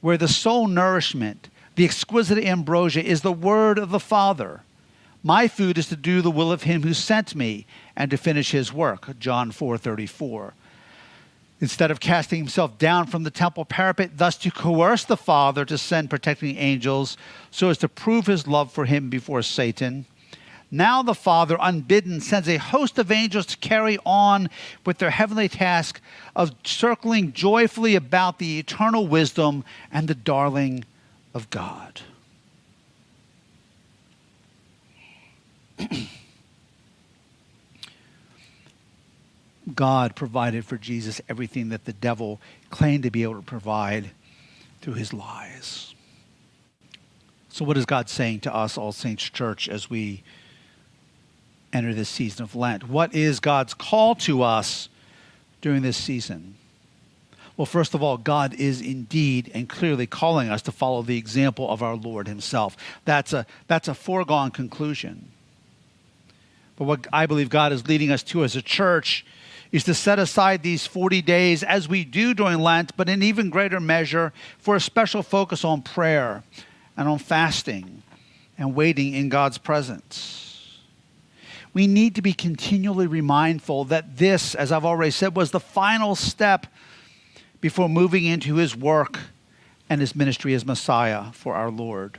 where 0.00 0.16
the 0.16 0.26
sole 0.26 0.66
nourishment, 0.66 1.48
the 1.76 1.84
exquisite 1.84 2.42
ambrosia, 2.42 3.04
is 3.04 3.20
the 3.20 3.32
word 3.32 3.78
of 3.78 3.90
the 3.90 4.00
Father. 4.00 4.62
My 5.22 5.46
food 5.46 5.78
is 5.78 5.86
to 5.88 5.96
do 5.96 6.20
the 6.20 6.30
will 6.32 6.50
of 6.50 6.64
him 6.64 6.82
who 6.82 6.94
sent 6.94 7.36
me 7.36 7.66
and 7.94 8.10
to 8.10 8.16
finish 8.16 8.50
his 8.50 8.72
work. 8.72 9.16
John 9.20 9.52
4:34 9.52 10.54
instead 11.62 11.90
of 11.92 12.00
casting 12.00 12.40
himself 12.40 12.76
down 12.76 13.06
from 13.06 13.22
the 13.22 13.30
temple 13.30 13.64
parapet, 13.64 14.18
thus 14.18 14.36
to 14.36 14.50
coerce 14.50 15.04
the 15.04 15.16
Father 15.16 15.64
to 15.64 15.78
send 15.78 16.10
protecting 16.10 16.56
angels 16.56 17.16
so 17.52 17.70
as 17.70 17.78
to 17.78 17.88
prove 17.88 18.26
his 18.26 18.48
love 18.48 18.72
for 18.72 18.84
him 18.84 19.08
before 19.08 19.42
Satan. 19.42 20.04
Now 20.72 21.04
the 21.04 21.14
Father, 21.14 21.56
unbidden, 21.60 22.20
sends 22.20 22.48
a 22.48 22.56
host 22.56 22.98
of 22.98 23.12
angels 23.12 23.46
to 23.46 23.56
carry 23.58 23.96
on 24.04 24.50
with 24.84 24.98
their 24.98 25.10
heavenly 25.10 25.48
task 25.48 26.00
of 26.34 26.50
circling 26.64 27.32
joyfully 27.32 27.94
about 27.94 28.40
the 28.40 28.58
eternal 28.58 29.06
wisdom 29.06 29.64
and 29.92 30.08
the 30.08 30.16
darling 30.16 30.84
of 31.32 31.48
God. 31.50 32.00
God 39.74 40.16
provided 40.16 40.64
for 40.64 40.76
Jesus 40.76 41.20
everything 41.28 41.68
that 41.68 41.84
the 41.84 41.92
devil 41.92 42.40
claimed 42.70 43.04
to 43.04 43.10
be 43.10 43.22
able 43.22 43.36
to 43.36 43.42
provide 43.42 44.10
through 44.80 44.94
his 44.94 45.12
lies. 45.12 45.94
So, 47.48 47.64
what 47.64 47.76
is 47.76 47.86
God 47.86 48.08
saying 48.08 48.40
to 48.40 48.54
us, 48.54 48.76
All 48.76 48.92
Saints 48.92 49.24
Church, 49.24 49.68
as 49.68 49.88
we 49.88 50.22
enter 51.72 51.94
this 51.94 52.08
season 52.08 52.42
of 52.42 52.56
Lent? 52.56 52.88
What 52.88 53.14
is 53.14 53.40
God's 53.40 53.74
call 53.74 54.14
to 54.16 54.42
us 54.42 54.88
during 55.60 55.82
this 55.82 55.96
season? 55.96 56.56
Well, 57.56 57.66
first 57.66 57.94
of 57.94 58.02
all, 58.02 58.16
God 58.16 58.54
is 58.54 58.80
indeed 58.80 59.50
and 59.54 59.68
clearly 59.68 60.06
calling 60.06 60.48
us 60.48 60.62
to 60.62 60.72
follow 60.72 61.02
the 61.02 61.18
example 61.18 61.68
of 61.68 61.82
our 61.82 61.94
Lord 61.94 62.26
Himself. 62.26 62.76
That's 63.04 63.32
a, 63.32 63.46
that's 63.68 63.88
a 63.88 63.94
foregone 63.94 64.50
conclusion. 64.50 65.30
But 66.76 66.84
what 66.84 67.06
I 67.12 67.26
believe 67.26 67.50
God 67.50 67.72
is 67.72 67.86
leading 67.86 68.10
us 68.10 68.22
to 68.24 68.44
as 68.44 68.56
a 68.56 68.62
church 68.62 69.26
is 69.72 69.84
to 69.84 69.94
set 69.94 70.18
aside 70.18 70.62
these 70.62 70.86
40 70.86 71.22
days 71.22 71.62
as 71.62 71.88
we 71.88 72.04
do 72.04 72.34
during 72.34 72.60
Lent, 72.60 72.94
but 72.96 73.08
in 73.08 73.22
even 73.22 73.50
greater 73.50 73.80
measure 73.80 74.32
for 74.58 74.76
a 74.76 74.80
special 74.80 75.22
focus 75.22 75.64
on 75.64 75.80
prayer 75.80 76.44
and 76.96 77.08
on 77.08 77.18
fasting 77.18 78.02
and 78.58 78.74
waiting 78.74 79.14
in 79.14 79.30
God's 79.30 79.56
presence. 79.56 80.78
We 81.72 81.86
need 81.86 82.14
to 82.16 82.22
be 82.22 82.34
continually 82.34 83.06
remindful 83.06 83.84
that 83.86 84.18
this, 84.18 84.54
as 84.54 84.70
I've 84.70 84.84
already 84.84 85.10
said, 85.10 85.34
was 85.34 85.52
the 85.52 85.60
final 85.60 86.14
step 86.14 86.66
before 87.62 87.88
moving 87.88 88.26
into 88.26 88.56
his 88.56 88.76
work 88.76 89.18
and 89.88 90.02
his 90.02 90.14
ministry 90.14 90.52
as 90.52 90.66
Messiah 90.66 91.32
for 91.32 91.54
our 91.54 91.70
Lord. 91.70 92.18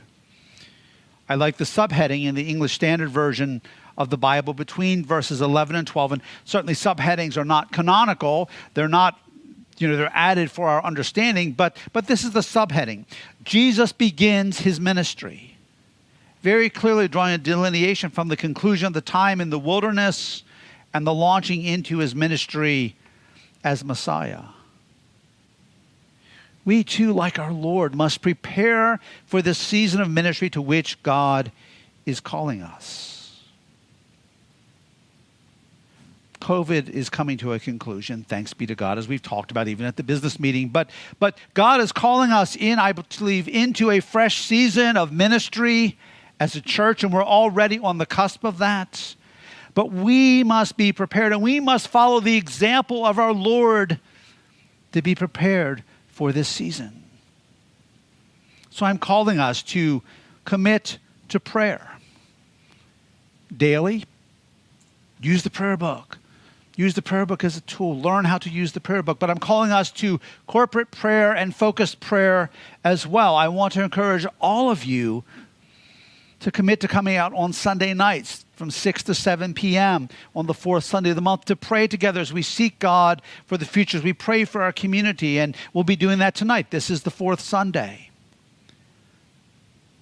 I 1.28 1.36
like 1.36 1.56
the 1.56 1.64
subheading 1.64 2.24
in 2.24 2.34
the 2.34 2.48
English 2.48 2.74
Standard 2.74 3.10
Version 3.10 3.62
of 3.96 4.10
the 4.10 4.18
Bible 4.18 4.54
between 4.54 5.04
verses 5.04 5.40
11 5.40 5.76
and 5.76 5.86
12. 5.86 6.12
And 6.12 6.22
certainly, 6.44 6.74
subheadings 6.74 7.36
are 7.36 7.44
not 7.44 7.72
canonical, 7.72 8.50
they're 8.74 8.88
not. 8.88 9.18
You 9.76 9.88
know, 9.88 9.96
they're 9.96 10.12
added 10.14 10.52
for 10.52 10.68
our 10.68 10.84
understanding, 10.84 11.50
but, 11.50 11.76
but 11.92 12.06
this 12.06 12.22
is 12.22 12.30
the 12.30 12.42
subheading. 12.42 13.06
Jesus 13.42 13.90
begins 13.90 14.60
his 14.60 14.78
ministry. 14.78 15.56
Very 16.42 16.70
clearly 16.70 17.08
drawing 17.08 17.34
a 17.34 17.38
delineation 17.38 18.10
from 18.10 18.28
the 18.28 18.36
conclusion 18.36 18.86
of 18.86 18.92
the 18.92 19.00
time 19.00 19.40
in 19.40 19.50
the 19.50 19.58
wilderness 19.58 20.44
and 20.92 21.04
the 21.04 21.12
launching 21.12 21.64
into 21.64 21.98
his 21.98 22.14
ministry 22.14 22.94
as 23.64 23.84
Messiah 23.84 24.44
we 26.64 26.82
too, 26.82 27.12
like 27.12 27.38
our 27.38 27.52
Lord, 27.52 27.94
must 27.94 28.22
prepare 28.22 29.00
for 29.26 29.42
the 29.42 29.54
season 29.54 30.00
of 30.00 30.10
ministry 30.10 30.48
to 30.50 30.62
which 30.62 31.02
God 31.02 31.52
is 32.06 32.20
calling 32.20 32.62
us. 32.62 33.13
COVID 36.44 36.90
is 36.90 37.08
coming 37.08 37.38
to 37.38 37.54
a 37.54 37.58
conclusion, 37.58 38.22
thanks 38.22 38.52
be 38.52 38.66
to 38.66 38.74
God, 38.74 38.98
as 38.98 39.08
we've 39.08 39.22
talked 39.22 39.50
about 39.50 39.66
even 39.66 39.86
at 39.86 39.96
the 39.96 40.02
business 40.02 40.38
meeting. 40.38 40.68
But, 40.68 40.90
but 41.18 41.38
God 41.54 41.80
is 41.80 41.90
calling 41.90 42.32
us 42.32 42.54
in, 42.54 42.78
I 42.78 42.92
believe, 42.92 43.48
into 43.48 43.90
a 43.90 44.00
fresh 44.00 44.42
season 44.42 44.98
of 44.98 45.10
ministry 45.10 45.98
as 46.38 46.54
a 46.54 46.60
church, 46.60 47.02
and 47.02 47.10
we're 47.10 47.24
already 47.24 47.78
on 47.78 47.96
the 47.96 48.04
cusp 48.04 48.44
of 48.44 48.58
that. 48.58 49.14
But 49.72 49.90
we 49.90 50.44
must 50.44 50.76
be 50.76 50.92
prepared, 50.92 51.32
and 51.32 51.40
we 51.40 51.60
must 51.60 51.88
follow 51.88 52.20
the 52.20 52.36
example 52.36 53.06
of 53.06 53.18
our 53.18 53.32
Lord 53.32 53.98
to 54.92 55.00
be 55.00 55.14
prepared 55.14 55.82
for 56.08 56.30
this 56.30 56.46
season. 56.46 57.04
So 58.68 58.84
I'm 58.84 58.98
calling 58.98 59.38
us 59.38 59.62
to 59.62 60.02
commit 60.44 60.98
to 61.30 61.40
prayer 61.40 61.92
daily. 63.56 64.04
Use 65.22 65.42
the 65.42 65.48
prayer 65.48 65.78
book. 65.78 66.18
Use 66.76 66.94
the 66.94 67.02
prayer 67.02 67.24
book 67.24 67.44
as 67.44 67.56
a 67.56 67.60
tool. 67.62 67.98
Learn 67.98 68.24
how 68.24 68.38
to 68.38 68.50
use 68.50 68.72
the 68.72 68.80
prayer 68.80 69.02
book. 69.02 69.18
But 69.18 69.30
I'm 69.30 69.38
calling 69.38 69.70
us 69.70 69.90
to 69.92 70.20
corporate 70.46 70.90
prayer 70.90 71.32
and 71.32 71.54
focused 71.54 72.00
prayer 72.00 72.50
as 72.82 73.06
well. 73.06 73.36
I 73.36 73.48
want 73.48 73.72
to 73.74 73.82
encourage 73.82 74.26
all 74.40 74.70
of 74.70 74.84
you 74.84 75.24
to 76.40 76.50
commit 76.50 76.80
to 76.80 76.88
coming 76.88 77.16
out 77.16 77.32
on 77.32 77.52
Sunday 77.52 77.94
nights 77.94 78.44
from 78.56 78.70
6 78.70 79.02
to 79.04 79.14
7 79.14 79.54
p.m. 79.54 80.08
on 80.34 80.46
the 80.46 80.54
fourth 80.54 80.84
Sunday 80.84 81.10
of 81.10 81.16
the 81.16 81.22
month 81.22 81.44
to 81.46 81.56
pray 81.56 81.86
together 81.86 82.20
as 82.20 82.32
we 82.32 82.42
seek 82.42 82.78
God 82.78 83.22
for 83.46 83.56
the 83.56 83.64
future, 83.64 83.98
as 83.98 84.04
we 84.04 84.12
pray 84.12 84.44
for 84.44 84.62
our 84.62 84.72
community. 84.72 85.38
And 85.38 85.56
we'll 85.72 85.84
be 85.84 85.96
doing 85.96 86.18
that 86.18 86.34
tonight. 86.34 86.70
This 86.70 86.90
is 86.90 87.02
the 87.02 87.10
fourth 87.10 87.40
Sunday. 87.40 88.10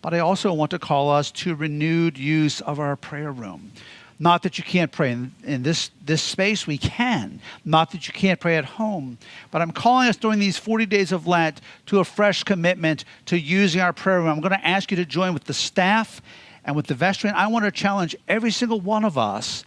But 0.00 0.14
I 0.14 0.18
also 0.18 0.52
want 0.52 0.72
to 0.72 0.78
call 0.78 1.10
us 1.10 1.30
to 1.30 1.54
renewed 1.54 2.18
use 2.18 2.60
of 2.60 2.80
our 2.80 2.96
prayer 2.96 3.30
room. 3.30 3.72
Not 4.18 4.42
that 4.42 4.58
you 4.58 4.64
can't 4.64 4.92
pray 4.92 5.12
in, 5.12 5.32
in 5.44 5.62
this, 5.62 5.90
this 6.04 6.22
space, 6.22 6.66
we 6.66 6.78
can. 6.78 7.40
Not 7.64 7.90
that 7.92 8.06
you 8.06 8.12
can't 8.12 8.38
pray 8.38 8.56
at 8.56 8.64
home. 8.64 9.18
But 9.50 9.62
I'm 9.62 9.72
calling 9.72 10.08
us 10.08 10.16
during 10.16 10.38
these 10.38 10.56
40 10.56 10.86
days 10.86 11.12
of 11.12 11.26
Lent 11.26 11.60
to 11.86 12.00
a 12.00 12.04
fresh 12.04 12.44
commitment 12.44 13.04
to 13.26 13.38
using 13.38 13.80
our 13.80 13.92
prayer 13.92 14.20
room. 14.20 14.28
I'm 14.28 14.40
going 14.40 14.52
to 14.52 14.66
ask 14.66 14.90
you 14.90 14.96
to 14.98 15.04
join 15.04 15.34
with 15.34 15.44
the 15.44 15.54
staff 15.54 16.22
and 16.64 16.76
with 16.76 16.86
the 16.86 16.94
vestry. 16.94 17.30
And 17.30 17.38
I 17.38 17.48
want 17.48 17.64
to 17.64 17.70
challenge 17.70 18.14
every 18.28 18.50
single 18.50 18.80
one 18.80 19.04
of 19.04 19.18
us 19.18 19.64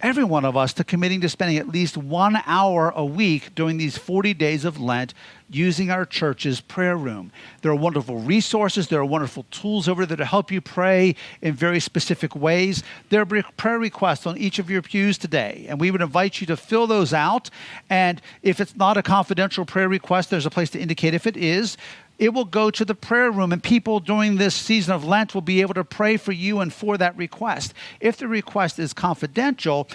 every 0.00 0.24
one 0.24 0.44
of 0.44 0.56
us 0.56 0.72
to 0.74 0.84
committing 0.84 1.20
to 1.20 1.28
spending 1.28 1.56
at 1.56 1.68
least 1.68 1.96
one 1.96 2.40
hour 2.46 2.92
a 2.94 3.04
week 3.04 3.54
during 3.54 3.76
these 3.76 3.98
40 3.98 4.32
days 4.34 4.64
of 4.64 4.80
Lent 4.80 5.12
using 5.50 5.90
our 5.90 6.04
church's 6.04 6.60
prayer 6.60 6.96
room. 6.96 7.32
There 7.62 7.72
are 7.72 7.76
wonderful 7.76 8.18
resources, 8.18 8.88
there 8.88 9.00
are 9.00 9.04
wonderful 9.04 9.44
tools 9.50 9.88
over 9.88 10.06
there 10.06 10.16
to 10.16 10.24
help 10.24 10.52
you 10.52 10.60
pray 10.60 11.16
in 11.42 11.54
very 11.54 11.80
specific 11.80 12.36
ways. 12.36 12.82
There 13.08 13.22
are 13.22 13.42
prayer 13.56 13.78
requests 13.78 14.26
on 14.26 14.36
each 14.38 14.58
of 14.58 14.70
your 14.70 14.82
pews 14.82 15.18
today, 15.18 15.66
and 15.68 15.80
we 15.80 15.90
would 15.90 16.02
invite 16.02 16.40
you 16.40 16.46
to 16.48 16.56
fill 16.56 16.86
those 16.86 17.12
out. 17.12 17.50
And 17.90 18.20
if 18.42 18.60
it's 18.60 18.76
not 18.76 18.96
a 18.96 19.02
confidential 19.02 19.64
prayer 19.64 19.88
request, 19.88 20.30
there's 20.30 20.46
a 20.46 20.50
place 20.50 20.70
to 20.70 20.78
indicate 20.78 21.14
if 21.14 21.26
it 21.26 21.36
is 21.36 21.76
it 22.18 22.34
will 22.34 22.44
go 22.44 22.70
to 22.70 22.84
the 22.84 22.94
prayer 22.94 23.30
room, 23.30 23.52
and 23.52 23.62
people 23.62 24.00
during 24.00 24.36
this 24.36 24.54
season 24.54 24.92
of 24.92 25.04
Lent 25.04 25.34
will 25.34 25.42
be 25.42 25.60
able 25.60 25.74
to 25.74 25.84
pray 25.84 26.16
for 26.16 26.32
you 26.32 26.60
and 26.60 26.72
for 26.72 26.98
that 26.98 27.16
request. 27.16 27.74
If 28.00 28.16
the 28.16 28.28
request 28.28 28.78
is 28.78 28.92
confidential, 28.92 29.88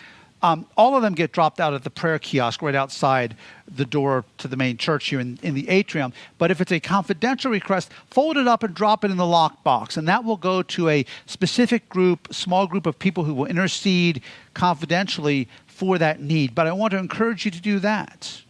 um, 0.43 0.65
all 0.75 0.95
of 0.95 1.01
them 1.01 1.13
get 1.13 1.31
dropped 1.31 1.61
out 1.61 1.73
at 1.73 1.85
the 1.85 1.89
prayer 1.89 2.19
kiosk 2.19 2.61
right 2.61 2.75
outside 2.75 3.35
the 3.65 3.85
door 3.85 4.25
to 4.39 4.49
the 4.49 4.57
main 4.57 4.75
church 4.75 5.07
here 5.07 5.21
in, 5.21 5.39
in 5.41 5.53
the 5.53 5.69
atrium. 5.69 6.11
But 6.37 6.51
if 6.51 6.59
it's 6.59 6.71
a 6.71 6.81
confidential 6.81 7.49
request, 7.49 7.89
fold 8.09 8.35
it 8.35 8.45
up 8.45 8.61
and 8.61 8.75
drop 8.75 9.05
it 9.05 9.11
in 9.11 9.15
the 9.15 9.23
lockbox, 9.23 9.95
and 9.95 10.05
that 10.09 10.25
will 10.25 10.37
go 10.37 10.61
to 10.61 10.89
a 10.89 11.05
specific 11.25 11.87
group, 11.87 12.33
small 12.33 12.67
group 12.67 12.85
of 12.85 12.99
people 12.99 13.23
who 13.23 13.33
will 13.33 13.45
intercede 13.45 14.21
confidentially 14.53 15.47
for 15.65 15.97
that 15.97 16.19
need. 16.19 16.53
But 16.53 16.67
I 16.67 16.73
want 16.73 16.91
to 16.91 16.97
encourage 16.97 17.45
you 17.45 17.51
to 17.51 17.61
do 17.61 17.79
that. 17.79 18.42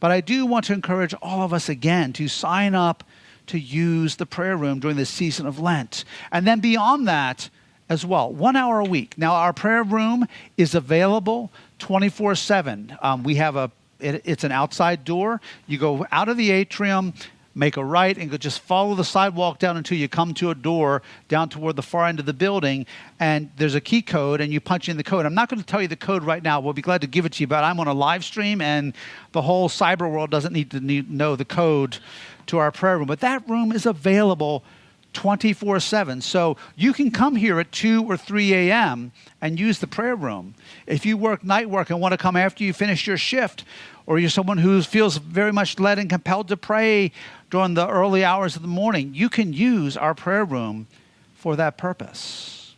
But 0.00 0.10
I 0.10 0.20
do 0.20 0.46
want 0.46 0.64
to 0.66 0.72
encourage 0.72 1.14
all 1.22 1.42
of 1.42 1.52
us 1.52 1.68
again 1.68 2.12
to 2.14 2.26
sign 2.26 2.74
up 2.74 3.04
to 3.46 3.58
use 3.58 4.16
the 4.16 4.26
prayer 4.26 4.56
room 4.56 4.80
during 4.80 4.96
this 4.96 5.10
season 5.10 5.46
of 5.46 5.58
Lent. 5.58 6.04
And 6.32 6.46
then 6.46 6.60
beyond 6.60 7.06
that 7.08 7.50
as 7.88 8.06
well, 8.06 8.32
one 8.32 8.56
hour 8.56 8.80
a 8.80 8.84
week. 8.84 9.18
Now, 9.18 9.34
our 9.34 9.52
prayer 9.52 9.82
room 9.82 10.26
is 10.56 10.74
available 10.74 11.50
24 11.80 12.30
um, 12.30 12.36
7. 12.36 12.98
We 13.24 13.34
have 13.36 13.56
a 13.56 13.70
it, 14.00 14.22
it's 14.24 14.44
an 14.44 14.52
outside 14.52 15.04
door. 15.04 15.40
You 15.66 15.78
go 15.78 16.06
out 16.10 16.28
of 16.28 16.36
the 16.36 16.50
atrium, 16.50 17.12
make 17.60 17.76
a 17.76 17.84
right 17.84 18.16
and 18.16 18.40
just 18.40 18.60
follow 18.60 18.94
the 18.94 19.04
sidewalk 19.04 19.58
down 19.58 19.76
until 19.76 19.98
you 19.98 20.08
come 20.08 20.32
to 20.32 20.48
a 20.48 20.54
door 20.54 21.02
down 21.28 21.46
toward 21.46 21.76
the 21.76 21.82
far 21.82 22.06
end 22.06 22.18
of 22.18 22.24
the 22.24 22.32
building 22.32 22.86
and 23.20 23.50
there's 23.56 23.74
a 23.74 23.80
key 23.82 24.00
code 24.00 24.40
and 24.40 24.50
you 24.50 24.58
punch 24.58 24.88
in 24.88 24.96
the 24.96 25.04
code 25.04 25.26
i'm 25.26 25.34
not 25.34 25.50
going 25.50 25.60
to 25.60 25.66
tell 25.66 25.82
you 25.82 25.86
the 25.86 25.94
code 25.94 26.24
right 26.24 26.42
now 26.42 26.58
we'll 26.58 26.72
be 26.72 26.80
glad 26.80 27.02
to 27.02 27.06
give 27.06 27.26
it 27.26 27.32
to 27.32 27.42
you 27.42 27.46
but 27.46 27.62
i'm 27.62 27.78
on 27.78 27.86
a 27.86 27.92
live 27.92 28.24
stream 28.24 28.62
and 28.62 28.94
the 29.32 29.42
whole 29.42 29.68
cyber 29.68 30.10
world 30.10 30.30
doesn't 30.30 30.54
need 30.54 30.70
to 30.70 30.80
know 30.80 31.36
the 31.36 31.44
code 31.44 31.98
to 32.46 32.56
our 32.56 32.72
prayer 32.72 32.96
room 32.96 33.06
but 33.06 33.20
that 33.20 33.46
room 33.46 33.72
is 33.72 33.84
available 33.84 34.64
24 35.12 35.80
7. 35.80 36.20
So 36.20 36.56
you 36.76 36.92
can 36.92 37.10
come 37.10 37.34
here 37.34 37.58
at 37.58 37.72
2 37.72 38.04
or 38.04 38.16
3 38.16 38.54
a.m. 38.54 39.10
and 39.40 39.58
use 39.58 39.80
the 39.80 39.88
prayer 39.88 40.14
room. 40.14 40.54
If 40.86 41.04
you 41.04 41.16
work 41.16 41.42
night 41.42 41.68
work 41.68 41.90
and 41.90 42.00
want 42.00 42.12
to 42.12 42.16
come 42.16 42.36
after 42.36 42.62
you 42.62 42.72
finish 42.72 43.08
your 43.08 43.16
shift, 43.16 43.64
or 44.06 44.18
you're 44.18 44.30
someone 44.30 44.58
who 44.58 44.82
feels 44.82 45.18
very 45.18 45.52
much 45.52 45.78
led 45.78 45.98
and 45.98 46.10
compelled 46.10 46.48
to 46.48 46.56
pray 46.56 47.12
during 47.50 47.74
the 47.74 47.88
early 47.88 48.24
hours 48.24 48.56
of 48.56 48.62
the 48.62 48.68
morning, 48.68 49.12
you 49.14 49.28
can 49.28 49.52
use 49.52 49.96
our 49.96 50.14
prayer 50.14 50.44
room 50.44 50.86
for 51.34 51.56
that 51.56 51.76
purpose. 51.76 52.74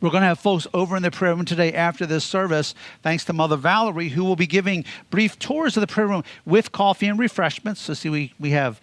We're 0.00 0.10
going 0.10 0.20
to 0.20 0.28
have 0.28 0.38
folks 0.38 0.66
over 0.72 0.96
in 0.96 1.02
the 1.02 1.10
prayer 1.10 1.34
room 1.34 1.44
today 1.44 1.72
after 1.72 2.06
this 2.06 2.24
service, 2.24 2.74
thanks 3.02 3.24
to 3.24 3.32
Mother 3.32 3.56
Valerie, 3.56 4.10
who 4.10 4.24
will 4.24 4.36
be 4.36 4.46
giving 4.46 4.84
brief 5.10 5.38
tours 5.40 5.76
of 5.76 5.80
the 5.80 5.88
prayer 5.88 6.06
room 6.06 6.22
with 6.44 6.70
coffee 6.70 7.08
and 7.08 7.18
refreshments. 7.18 7.80
So, 7.80 7.94
see, 7.94 8.08
we, 8.08 8.32
we 8.38 8.50
have 8.50 8.80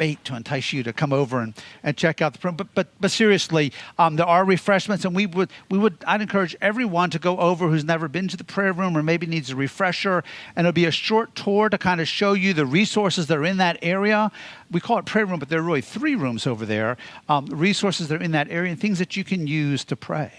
bait 0.00 0.24
to 0.24 0.34
entice 0.34 0.72
you 0.72 0.82
to 0.82 0.94
come 0.94 1.12
over 1.12 1.40
and, 1.40 1.52
and 1.82 1.94
check 1.94 2.22
out 2.22 2.32
the 2.32 2.38
program. 2.38 2.56
But, 2.56 2.74
but, 2.74 2.86
but 3.02 3.10
seriously, 3.10 3.70
um, 3.98 4.16
there 4.16 4.24
are 4.24 4.46
refreshments, 4.46 5.04
and 5.04 5.14
we 5.14 5.26
would, 5.26 5.50
we 5.70 5.76
would, 5.78 6.02
I'd 6.06 6.22
encourage 6.22 6.56
everyone 6.62 7.10
to 7.10 7.18
go 7.18 7.36
over 7.36 7.68
who's 7.68 7.84
never 7.84 8.08
been 8.08 8.26
to 8.28 8.36
the 8.38 8.42
prayer 8.42 8.72
room 8.72 8.96
or 8.96 9.02
maybe 9.02 9.26
needs 9.26 9.50
a 9.50 9.56
refresher. 9.56 10.24
And 10.56 10.66
it'll 10.66 10.72
be 10.72 10.86
a 10.86 10.90
short 10.90 11.34
tour 11.34 11.68
to 11.68 11.76
kind 11.76 12.00
of 12.00 12.08
show 12.08 12.32
you 12.32 12.54
the 12.54 12.64
resources 12.64 13.26
that 13.26 13.36
are 13.36 13.44
in 13.44 13.58
that 13.58 13.76
area. 13.82 14.32
We 14.70 14.80
call 14.80 14.96
it 14.96 15.04
prayer 15.04 15.26
room, 15.26 15.38
but 15.38 15.50
there 15.50 15.58
are 15.58 15.62
really 15.62 15.82
three 15.82 16.14
rooms 16.14 16.46
over 16.46 16.64
there. 16.64 16.96
Um, 17.28 17.44
resources 17.44 18.08
that 18.08 18.22
are 18.22 18.24
in 18.24 18.30
that 18.30 18.50
area 18.50 18.72
and 18.72 18.80
things 18.80 19.00
that 19.00 19.18
you 19.18 19.22
can 19.22 19.46
use 19.46 19.84
to 19.84 19.96
pray. 19.96 20.32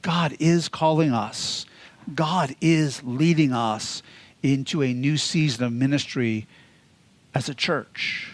God 0.00 0.34
is 0.40 0.70
calling 0.70 1.12
us. 1.12 1.66
God 2.14 2.56
is 2.62 3.02
leading 3.04 3.52
us 3.52 4.02
into 4.42 4.82
a 4.82 4.94
new 4.94 5.18
season 5.18 5.64
of 5.64 5.72
ministry 5.74 6.46
as 7.34 7.48
a 7.48 7.54
church. 7.54 8.30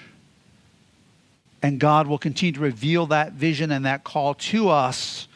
And 1.63 1.81
God 1.81 2.07
will 2.07 2.19
continue 2.19 2.53
to 2.53 2.61
reveal 2.61 3.07
that 3.07 3.33
vision 3.33 3.71
and 3.71 3.87
that 3.87 4.05
call 4.05 4.35
to 4.35 4.69
us 4.69 5.29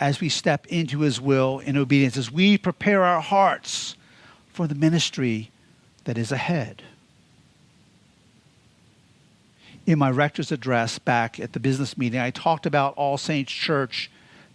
as 0.00 0.20
we 0.20 0.30
step 0.30 0.66
into 0.68 1.00
his 1.00 1.20
will 1.20 1.58
in 1.58 1.76
obedience, 1.76 2.16
as 2.16 2.30
we 2.30 2.56
prepare 2.56 3.04
our 3.04 3.20
hearts 3.20 3.94
for 4.52 4.66
the 4.66 4.74
ministry 4.74 5.50
that 6.04 6.16
is 6.16 6.32
ahead. 6.32 6.82
In 9.86 9.98
my 9.98 10.10
rector's 10.10 10.50
address 10.50 10.98
back 10.98 11.38
at 11.38 11.52
the 11.52 11.60
business 11.60 11.98
meeting, 11.98 12.20
I 12.20 12.30
talked 12.30 12.64
about 12.64 12.94
All 12.94 13.18
Saints 13.18 13.52
Church 13.52 14.10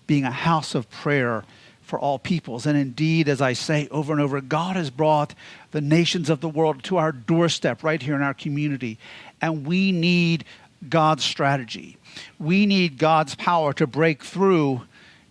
being 0.08 0.24
a 0.24 0.32
house 0.32 0.74
of 0.74 0.89
prayer 0.89 1.43
for 1.84 2.00
all 2.00 2.17
peoples. 2.17 2.65
And 2.65 2.78
indeed, 2.78 3.30
as 3.30 3.41
I 3.41 3.54
say 3.54 3.88
over 3.91 4.12
and 4.12 4.21
over, 4.21 4.41
God 4.41 4.76
has 4.76 4.89
brought 4.89 5.36
the 5.75 5.81
nations 5.81 6.29
of 6.29 6.39
the 6.39 6.47
world 6.47 6.81
to 6.81 6.95
our 6.95 7.11
doorstep 7.11 7.83
right 7.83 8.01
here 8.01 8.15
in 8.15 8.21
our 8.21 8.33
community. 8.33 8.97
And 9.41 9.67
we 9.67 9.91
need 9.91 10.45
God's 10.88 11.25
strategy. 11.25 11.97
We 12.39 12.65
need 12.65 12.97
God's 12.97 13.35
power 13.35 13.73
to 13.73 13.85
break 13.85 14.23
through 14.23 14.83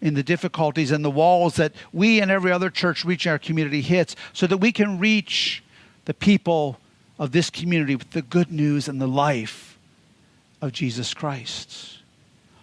in 0.02 0.12
the 0.12 0.22
difficulties 0.22 0.90
and 0.90 1.02
the 1.02 1.10
walls 1.10 1.56
that 1.56 1.72
we 1.94 2.20
and 2.20 2.30
every 2.30 2.52
other 2.52 2.68
church 2.68 3.06
reaching 3.06 3.32
our 3.32 3.38
community 3.38 3.80
hits 3.80 4.16
so 4.34 4.46
that 4.46 4.58
we 4.58 4.70
can 4.70 4.98
reach 4.98 5.64
the 6.04 6.12
people 6.12 6.78
of 7.18 7.32
this 7.32 7.48
community 7.48 7.96
with 7.96 8.10
the 8.10 8.20
good 8.20 8.52
news 8.52 8.86
and 8.86 9.00
the 9.00 9.08
life 9.08 9.78
of 10.60 10.72
Jesus 10.72 11.14
Christ 11.14 11.94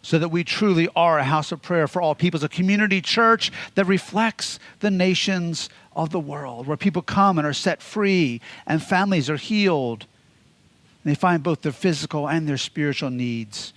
so 0.01 0.19
that 0.19 0.29
we 0.29 0.43
truly 0.43 0.89
are 0.95 1.19
a 1.19 1.23
house 1.23 1.51
of 1.51 1.61
prayer 1.61 1.87
for 1.87 2.01
all 2.01 2.15
peoples, 2.15 2.43
a 2.43 2.49
community 2.49 3.01
church 3.01 3.51
that 3.75 3.85
reflects 3.85 4.59
the 4.79 4.91
nations 4.91 5.69
of 5.95 6.09
the 6.09 6.19
world, 6.19 6.67
where 6.67 6.77
people 6.77 7.01
come 7.01 7.37
and 7.37 7.45
are 7.45 7.53
set 7.53 7.81
free 7.81 8.41
and 8.65 8.81
families 8.81 9.29
are 9.29 9.37
healed. 9.37 10.05
And 11.03 11.11
they 11.11 11.15
find 11.15 11.43
both 11.43 11.61
their 11.61 11.71
physical 11.71 12.29
and 12.29 12.47
their 12.47 12.57
spiritual 12.57 13.09
needs 13.09 13.73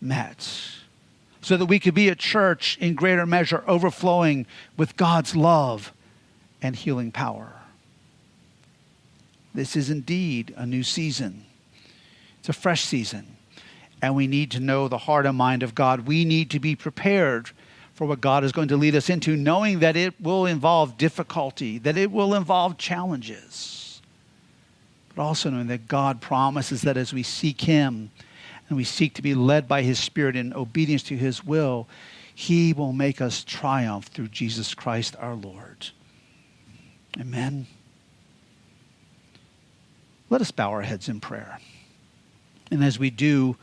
met. 0.00 0.48
So 1.40 1.56
that 1.56 1.66
we 1.66 1.78
could 1.78 1.94
be 1.94 2.08
a 2.08 2.14
church 2.14 2.78
in 2.78 2.94
greater 2.94 3.26
measure 3.26 3.62
overflowing 3.66 4.46
with 4.76 4.96
God's 4.96 5.36
love 5.36 5.92
and 6.62 6.74
healing 6.74 7.12
power. 7.12 7.52
This 9.54 9.76
is 9.76 9.90
indeed 9.90 10.52
a 10.56 10.66
new 10.66 10.82
season. 10.82 11.44
It's 12.40 12.48
a 12.48 12.54
fresh 12.54 12.82
season 12.82 13.34
and 14.04 14.14
we 14.14 14.26
need 14.26 14.50
to 14.50 14.60
know 14.60 14.86
the 14.86 14.98
heart 14.98 15.24
and 15.24 15.38
mind 15.38 15.62
of 15.62 15.74
God. 15.74 16.00
We 16.00 16.26
need 16.26 16.50
to 16.50 16.60
be 16.60 16.76
prepared 16.76 17.50
for 17.94 18.06
what 18.06 18.20
God 18.20 18.44
is 18.44 18.52
going 18.52 18.68
to 18.68 18.76
lead 18.76 18.96
us 18.96 19.08
into, 19.08 19.36
knowing 19.36 19.78
that 19.78 19.96
it 19.96 20.20
will 20.20 20.46
involve 20.46 20.98
difficulty, 20.98 21.78
that 21.78 21.96
it 21.96 22.10
will 22.10 22.34
involve 22.34 22.76
challenges, 22.76 24.02
but 25.14 25.22
also 25.22 25.48
knowing 25.48 25.68
that 25.68 25.86
God 25.86 26.20
promises 26.20 26.82
that 26.82 26.96
as 26.96 27.14
we 27.14 27.22
seek 27.22 27.60
Him 27.60 28.10
and 28.68 28.76
we 28.76 28.84
seek 28.84 29.14
to 29.14 29.22
be 29.22 29.34
led 29.34 29.68
by 29.68 29.82
His 29.82 29.98
Spirit 29.98 30.34
in 30.34 30.52
obedience 30.52 31.04
to 31.04 31.16
His 31.16 31.44
will, 31.44 31.86
He 32.34 32.72
will 32.72 32.92
make 32.92 33.20
us 33.20 33.44
triumph 33.44 34.06
through 34.06 34.28
Jesus 34.28 34.74
Christ 34.74 35.14
our 35.20 35.34
Lord. 35.34 35.88
Amen. 37.20 37.68
Let 40.30 40.40
us 40.40 40.50
bow 40.50 40.70
our 40.70 40.82
heads 40.82 41.08
in 41.08 41.20
prayer. 41.20 41.60
And 42.72 42.82
as 42.82 42.98
we 42.98 43.10
do, 43.10 43.56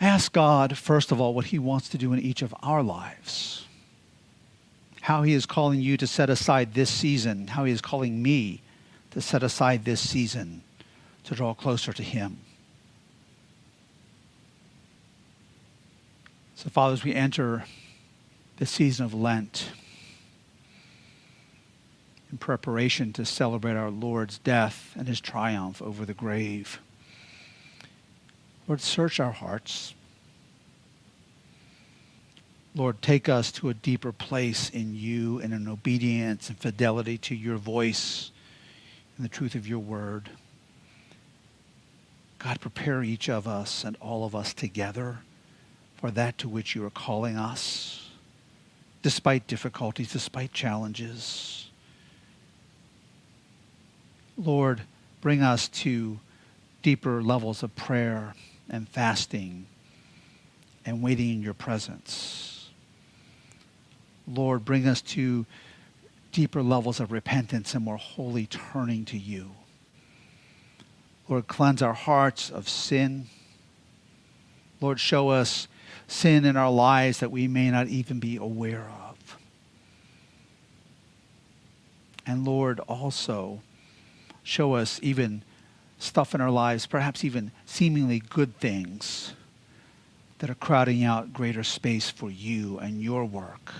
Ask 0.00 0.32
God, 0.32 0.76
first 0.76 1.10
of 1.10 1.20
all, 1.20 1.34
what 1.34 1.46
He 1.46 1.58
wants 1.58 1.88
to 1.90 1.98
do 1.98 2.12
in 2.12 2.20
each 2.20 2.42
of 2.42 2.54
our 2.62 2.82
lives. 2.82 3.66
How 5.02 5.22
He 5.22 5.32
is 5.32 5.46
calling 5.46 5.80
you 5.80 5.96
to 5.96 6.06
set 6.06 6.28
aside 6.30 6.74
this 6.74 6.90
season, 6.90 7.48
how 7.48 7.64
He 7.64 7.72
is 7.72 7.80
calling 7.80 8.22
me 8.22 8.60
to 9.12 9.20
set 9.20 9.42
aside 9.42 9.84
this 9.84 10.00
season 10.00 10.62
to 11.24 11.34
draw 11.34 11.54
closer 11.54 11.92
to 11.92 12.02
Him. 12.02 12.38
So, 16.56 16.70
Father, 16.70 16.94
as 16.94 17.04
we 17.04 17.14
enter 17.14 17.64
the 18.58 18.66
season 18.66 19.04
of 19.04 19.14
Lent, 19.14 19.70
in 22.30 22.38
preparation 22.38 23.12
to 23.14 23.24
celebrate 23.24 23.76
our 23.76 23.90
Lord's 23.90 24.38
death 24.38 24.92
and 24.96 25.06
his 25.06 25.20
triumph 25.20 25.80
over 25.80 26.04
the 26.04 26.14
grave. 26.14 26.80
Lord, 28.68 28.80
search 28.80 29.20
our 29.20 29.32
hearts. 29.32 29.94
Lord, 32.74 33.00
take 33.00 33.28
us 33.28 33.52
to 33.52 33.68
a 33.68 33.74
deeper 33.74 34.12
place 34.12 34.68
in 34.70 34.94
you 34.94 35.38
and 35.38 35.54
in 35.54 35.68
obedience 35.68 36.48
and 36.48 36.58
fidelity 36.58 37.16
to 37.18 37.34
your 37.34 37.56
voice 37.56 38.30
and 39.16 39.24
the 39.24 39.30
truth 39.30 39.54
of 39.54 39.66
your 39.66 39.78
word. 39.78 40.28
God, 42.38 42.60
prepare 42.60 43.02
each 43.02 43.30
of 43.30 43.46
us 43.48 43.82
and 43.82 43.96
all 44.00 44.24
of 44.24 44.34
us 44.34 44.52
together 44.52 45.20
for 45.96 46.10
that 46.10 46.36
to 46.38 46.48
which 46.48 46.74
you 46.74 46.84
are 46.84 46.90
calling 46.90 47.36
us, 47.36 48.10
despite 49.02 49.46
difficulties, 49.46 50.12
despite 50.12 50.52
challenges. 50.52 51.68
Lord, 54.36 54.82
bring 55.22 55.40
us 55.40 55.68
to 55.68 56.20
deeper 56.82 57.22
levels 57.22 57.62
of 57.62 57.74
prayer 57.74 58.34
and 58.68 58.88
fasting 58.88 59.66
and 60.84 61.02
waiting 61.02 61.30
in 61.30 61.42
your 61.42 61.54
presence. 61.54 62.70
Lord, 64.26 64.64
bring 64.64 64.86
us 64.86 65.00
to 65.02 65.46
deeper 66.32 66.62
levels 66.62 67.00
of 67.00 67.12
repentance 67.12 67.74
and 67.74 67.84
more 67.84 67.96
holy 67.96 68.46
turning 68.46 69.04
to 69.06 69.18
you. 69.18 69.52
Lord, 71.28 71.46
cleanse 71.46 71.82
our 71.82 71.94
hearts 71.94 72.50
of 72.50 72.68
sin. 72.68 73.26
Lord, 74.80 75.00
show 75.00 75.30
us 75.30 75.66
sin 76.06 76.44
in 76.44 76.56
our 76.56 76.70
lives 76.70 77.18
that 77.20 77.30
we 77.30 77.48
may 77.48 77.70
not 77.70 77.88
even 77.88 78.20
be 78.20 78.36
aware 78.36 78.88
of. 79.08 79.38
And 82.26 82.44
Lord, 82.44 82.80
also 82.80 83.60
show 84.42 84.74
us 84.74 85.00
even 85.02 85.42
stuff 85.98 86.34
in 86.34 86.40
our 86.40 86.50
lives, 86.50 86.86
perhaps 86.86 87.24
even 87.24 87.50
seemingly 87.64 88.20
good 88.20 88.58
things 88.58 89.32
that 90.38 90.50
are 90.50 90.54
crowding 90.54 91.02
out 91.04 91.32
greater 91.32 91.62
space 91.62 92.10
for 92.10 92.30
you 92.30 92.78
and 92.78 93.02
your 93.02 93.24
work 93.24 93.72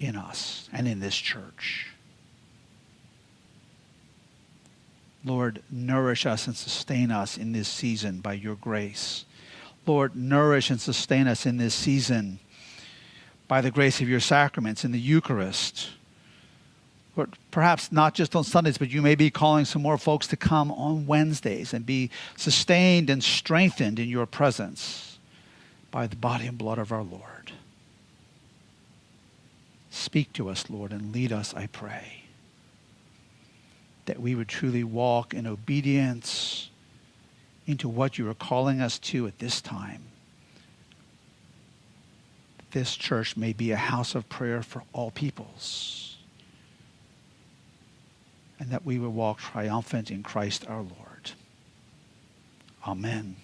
in 0.00 0.16
us 0.16 0.68
and 0.72 0.88
in 0.88 1.00
this 1.00 1.16
church. 1.16 1.90
Lord, 5.24 5.62
nourish 5.70 6.26
us 6.26 6.46
and 6.46 6.56
sustain 6.56 7.10
us 7.10 7.38
in 7.38 7.52
this 7.52 7.68
season 7.68 8.20
by 8.20 8.34
your 8.34 8.56
grace. 8.56 9.24
Lord, 9.86 10.14
nourish 10.14 10.70
and 10.70 10.80
sustain 10.80 11.26
us 11.26 11.46
in 11.46 11.56
this 11.56 11.74
season 11.74 12.40
by 13.48 13.60
the 13.60 13.70
grace 13.70 14.00
of 14.00 14.08
your 14.08 14.20
sacraments 14.20 14.84
in 14.84 14.92
the 14.92 15.00
Eucharist 15.00 15.90
or 17.16 17.28
perhaps 17.50 17.92
not 17.92 18.14
just 18.14 18.34
on 18.34 18.44
Sundays, 18.44 18.78
but 18.78 18.90
you 18.90 19.00
may 19.00 19.14
be 19.14 19.30
calling 19.30 19.64
some 19.64 19.82
more 19.82 19.98
folks 19.98 20.26
to 20.28 20.36
come 20.36 20.72
on 20.72 21.06
Wednesdays 21.06 21.72
and 21.72 21.86
be 21.86 22.10
sustained 22.36 23.08
and 23.08 23.22
strengthened 23.22 23.98
in 23.98 24.08
your 24.08 24.26
presence 24.26 25.18
by 25.90 26.06
the 26.06 26.16
body 26.16 26.46
and 26.46 26.58
blood 26.58 26.78
of 26.78 26.90
our 26.90 27.02
Lord. 27.02 27.52
Speak 29.90 30.32
to 30.32 30.48
us, 30.48 30.68
Lord, 30.68 30.90
and 30.90 31.12
lead 31.12 31.30
us, 31.30 31.54
I 31.54 31.68
pray, 31.68 32.24
that 34.06 34.20
we 34.20 34.34
would 34.34 34.48
truly 34.48 34.82
walk 34.82 35.32
in 35.32 35.46
obedience 35.46 36.68
into 37.66 37.88
what 37.88 38.18
you 38.18 38.28
are 38.28 38.34
calling 38.34 38.80
us 38.80 38.98
to 38.98 39.28
at 39.28 39.38
this 39.38 39.60
time. 39.60 40.02
This 42.72 42.96
church 42.96 43.36
may 43.36 43.52
be 43.52 43.70
a 43.70 43.76
house 43.76 44.16
of 44.16 44.28
prayer 44.28 44.62
for 44.62 44.82
all 44.92 45.12
peoples 45.12 46.13
and 48.58 48.70
that 48.70 48.84
we 48.84 48.98
will 48.98 49.10
walk 49.10 49.38
triumphant 49.38 50.10
in 50.10 50.22
Christ 50.22 50.66
our 50.68 50.82
Lord. 50.82 51.32
Amen. 52.86 53.36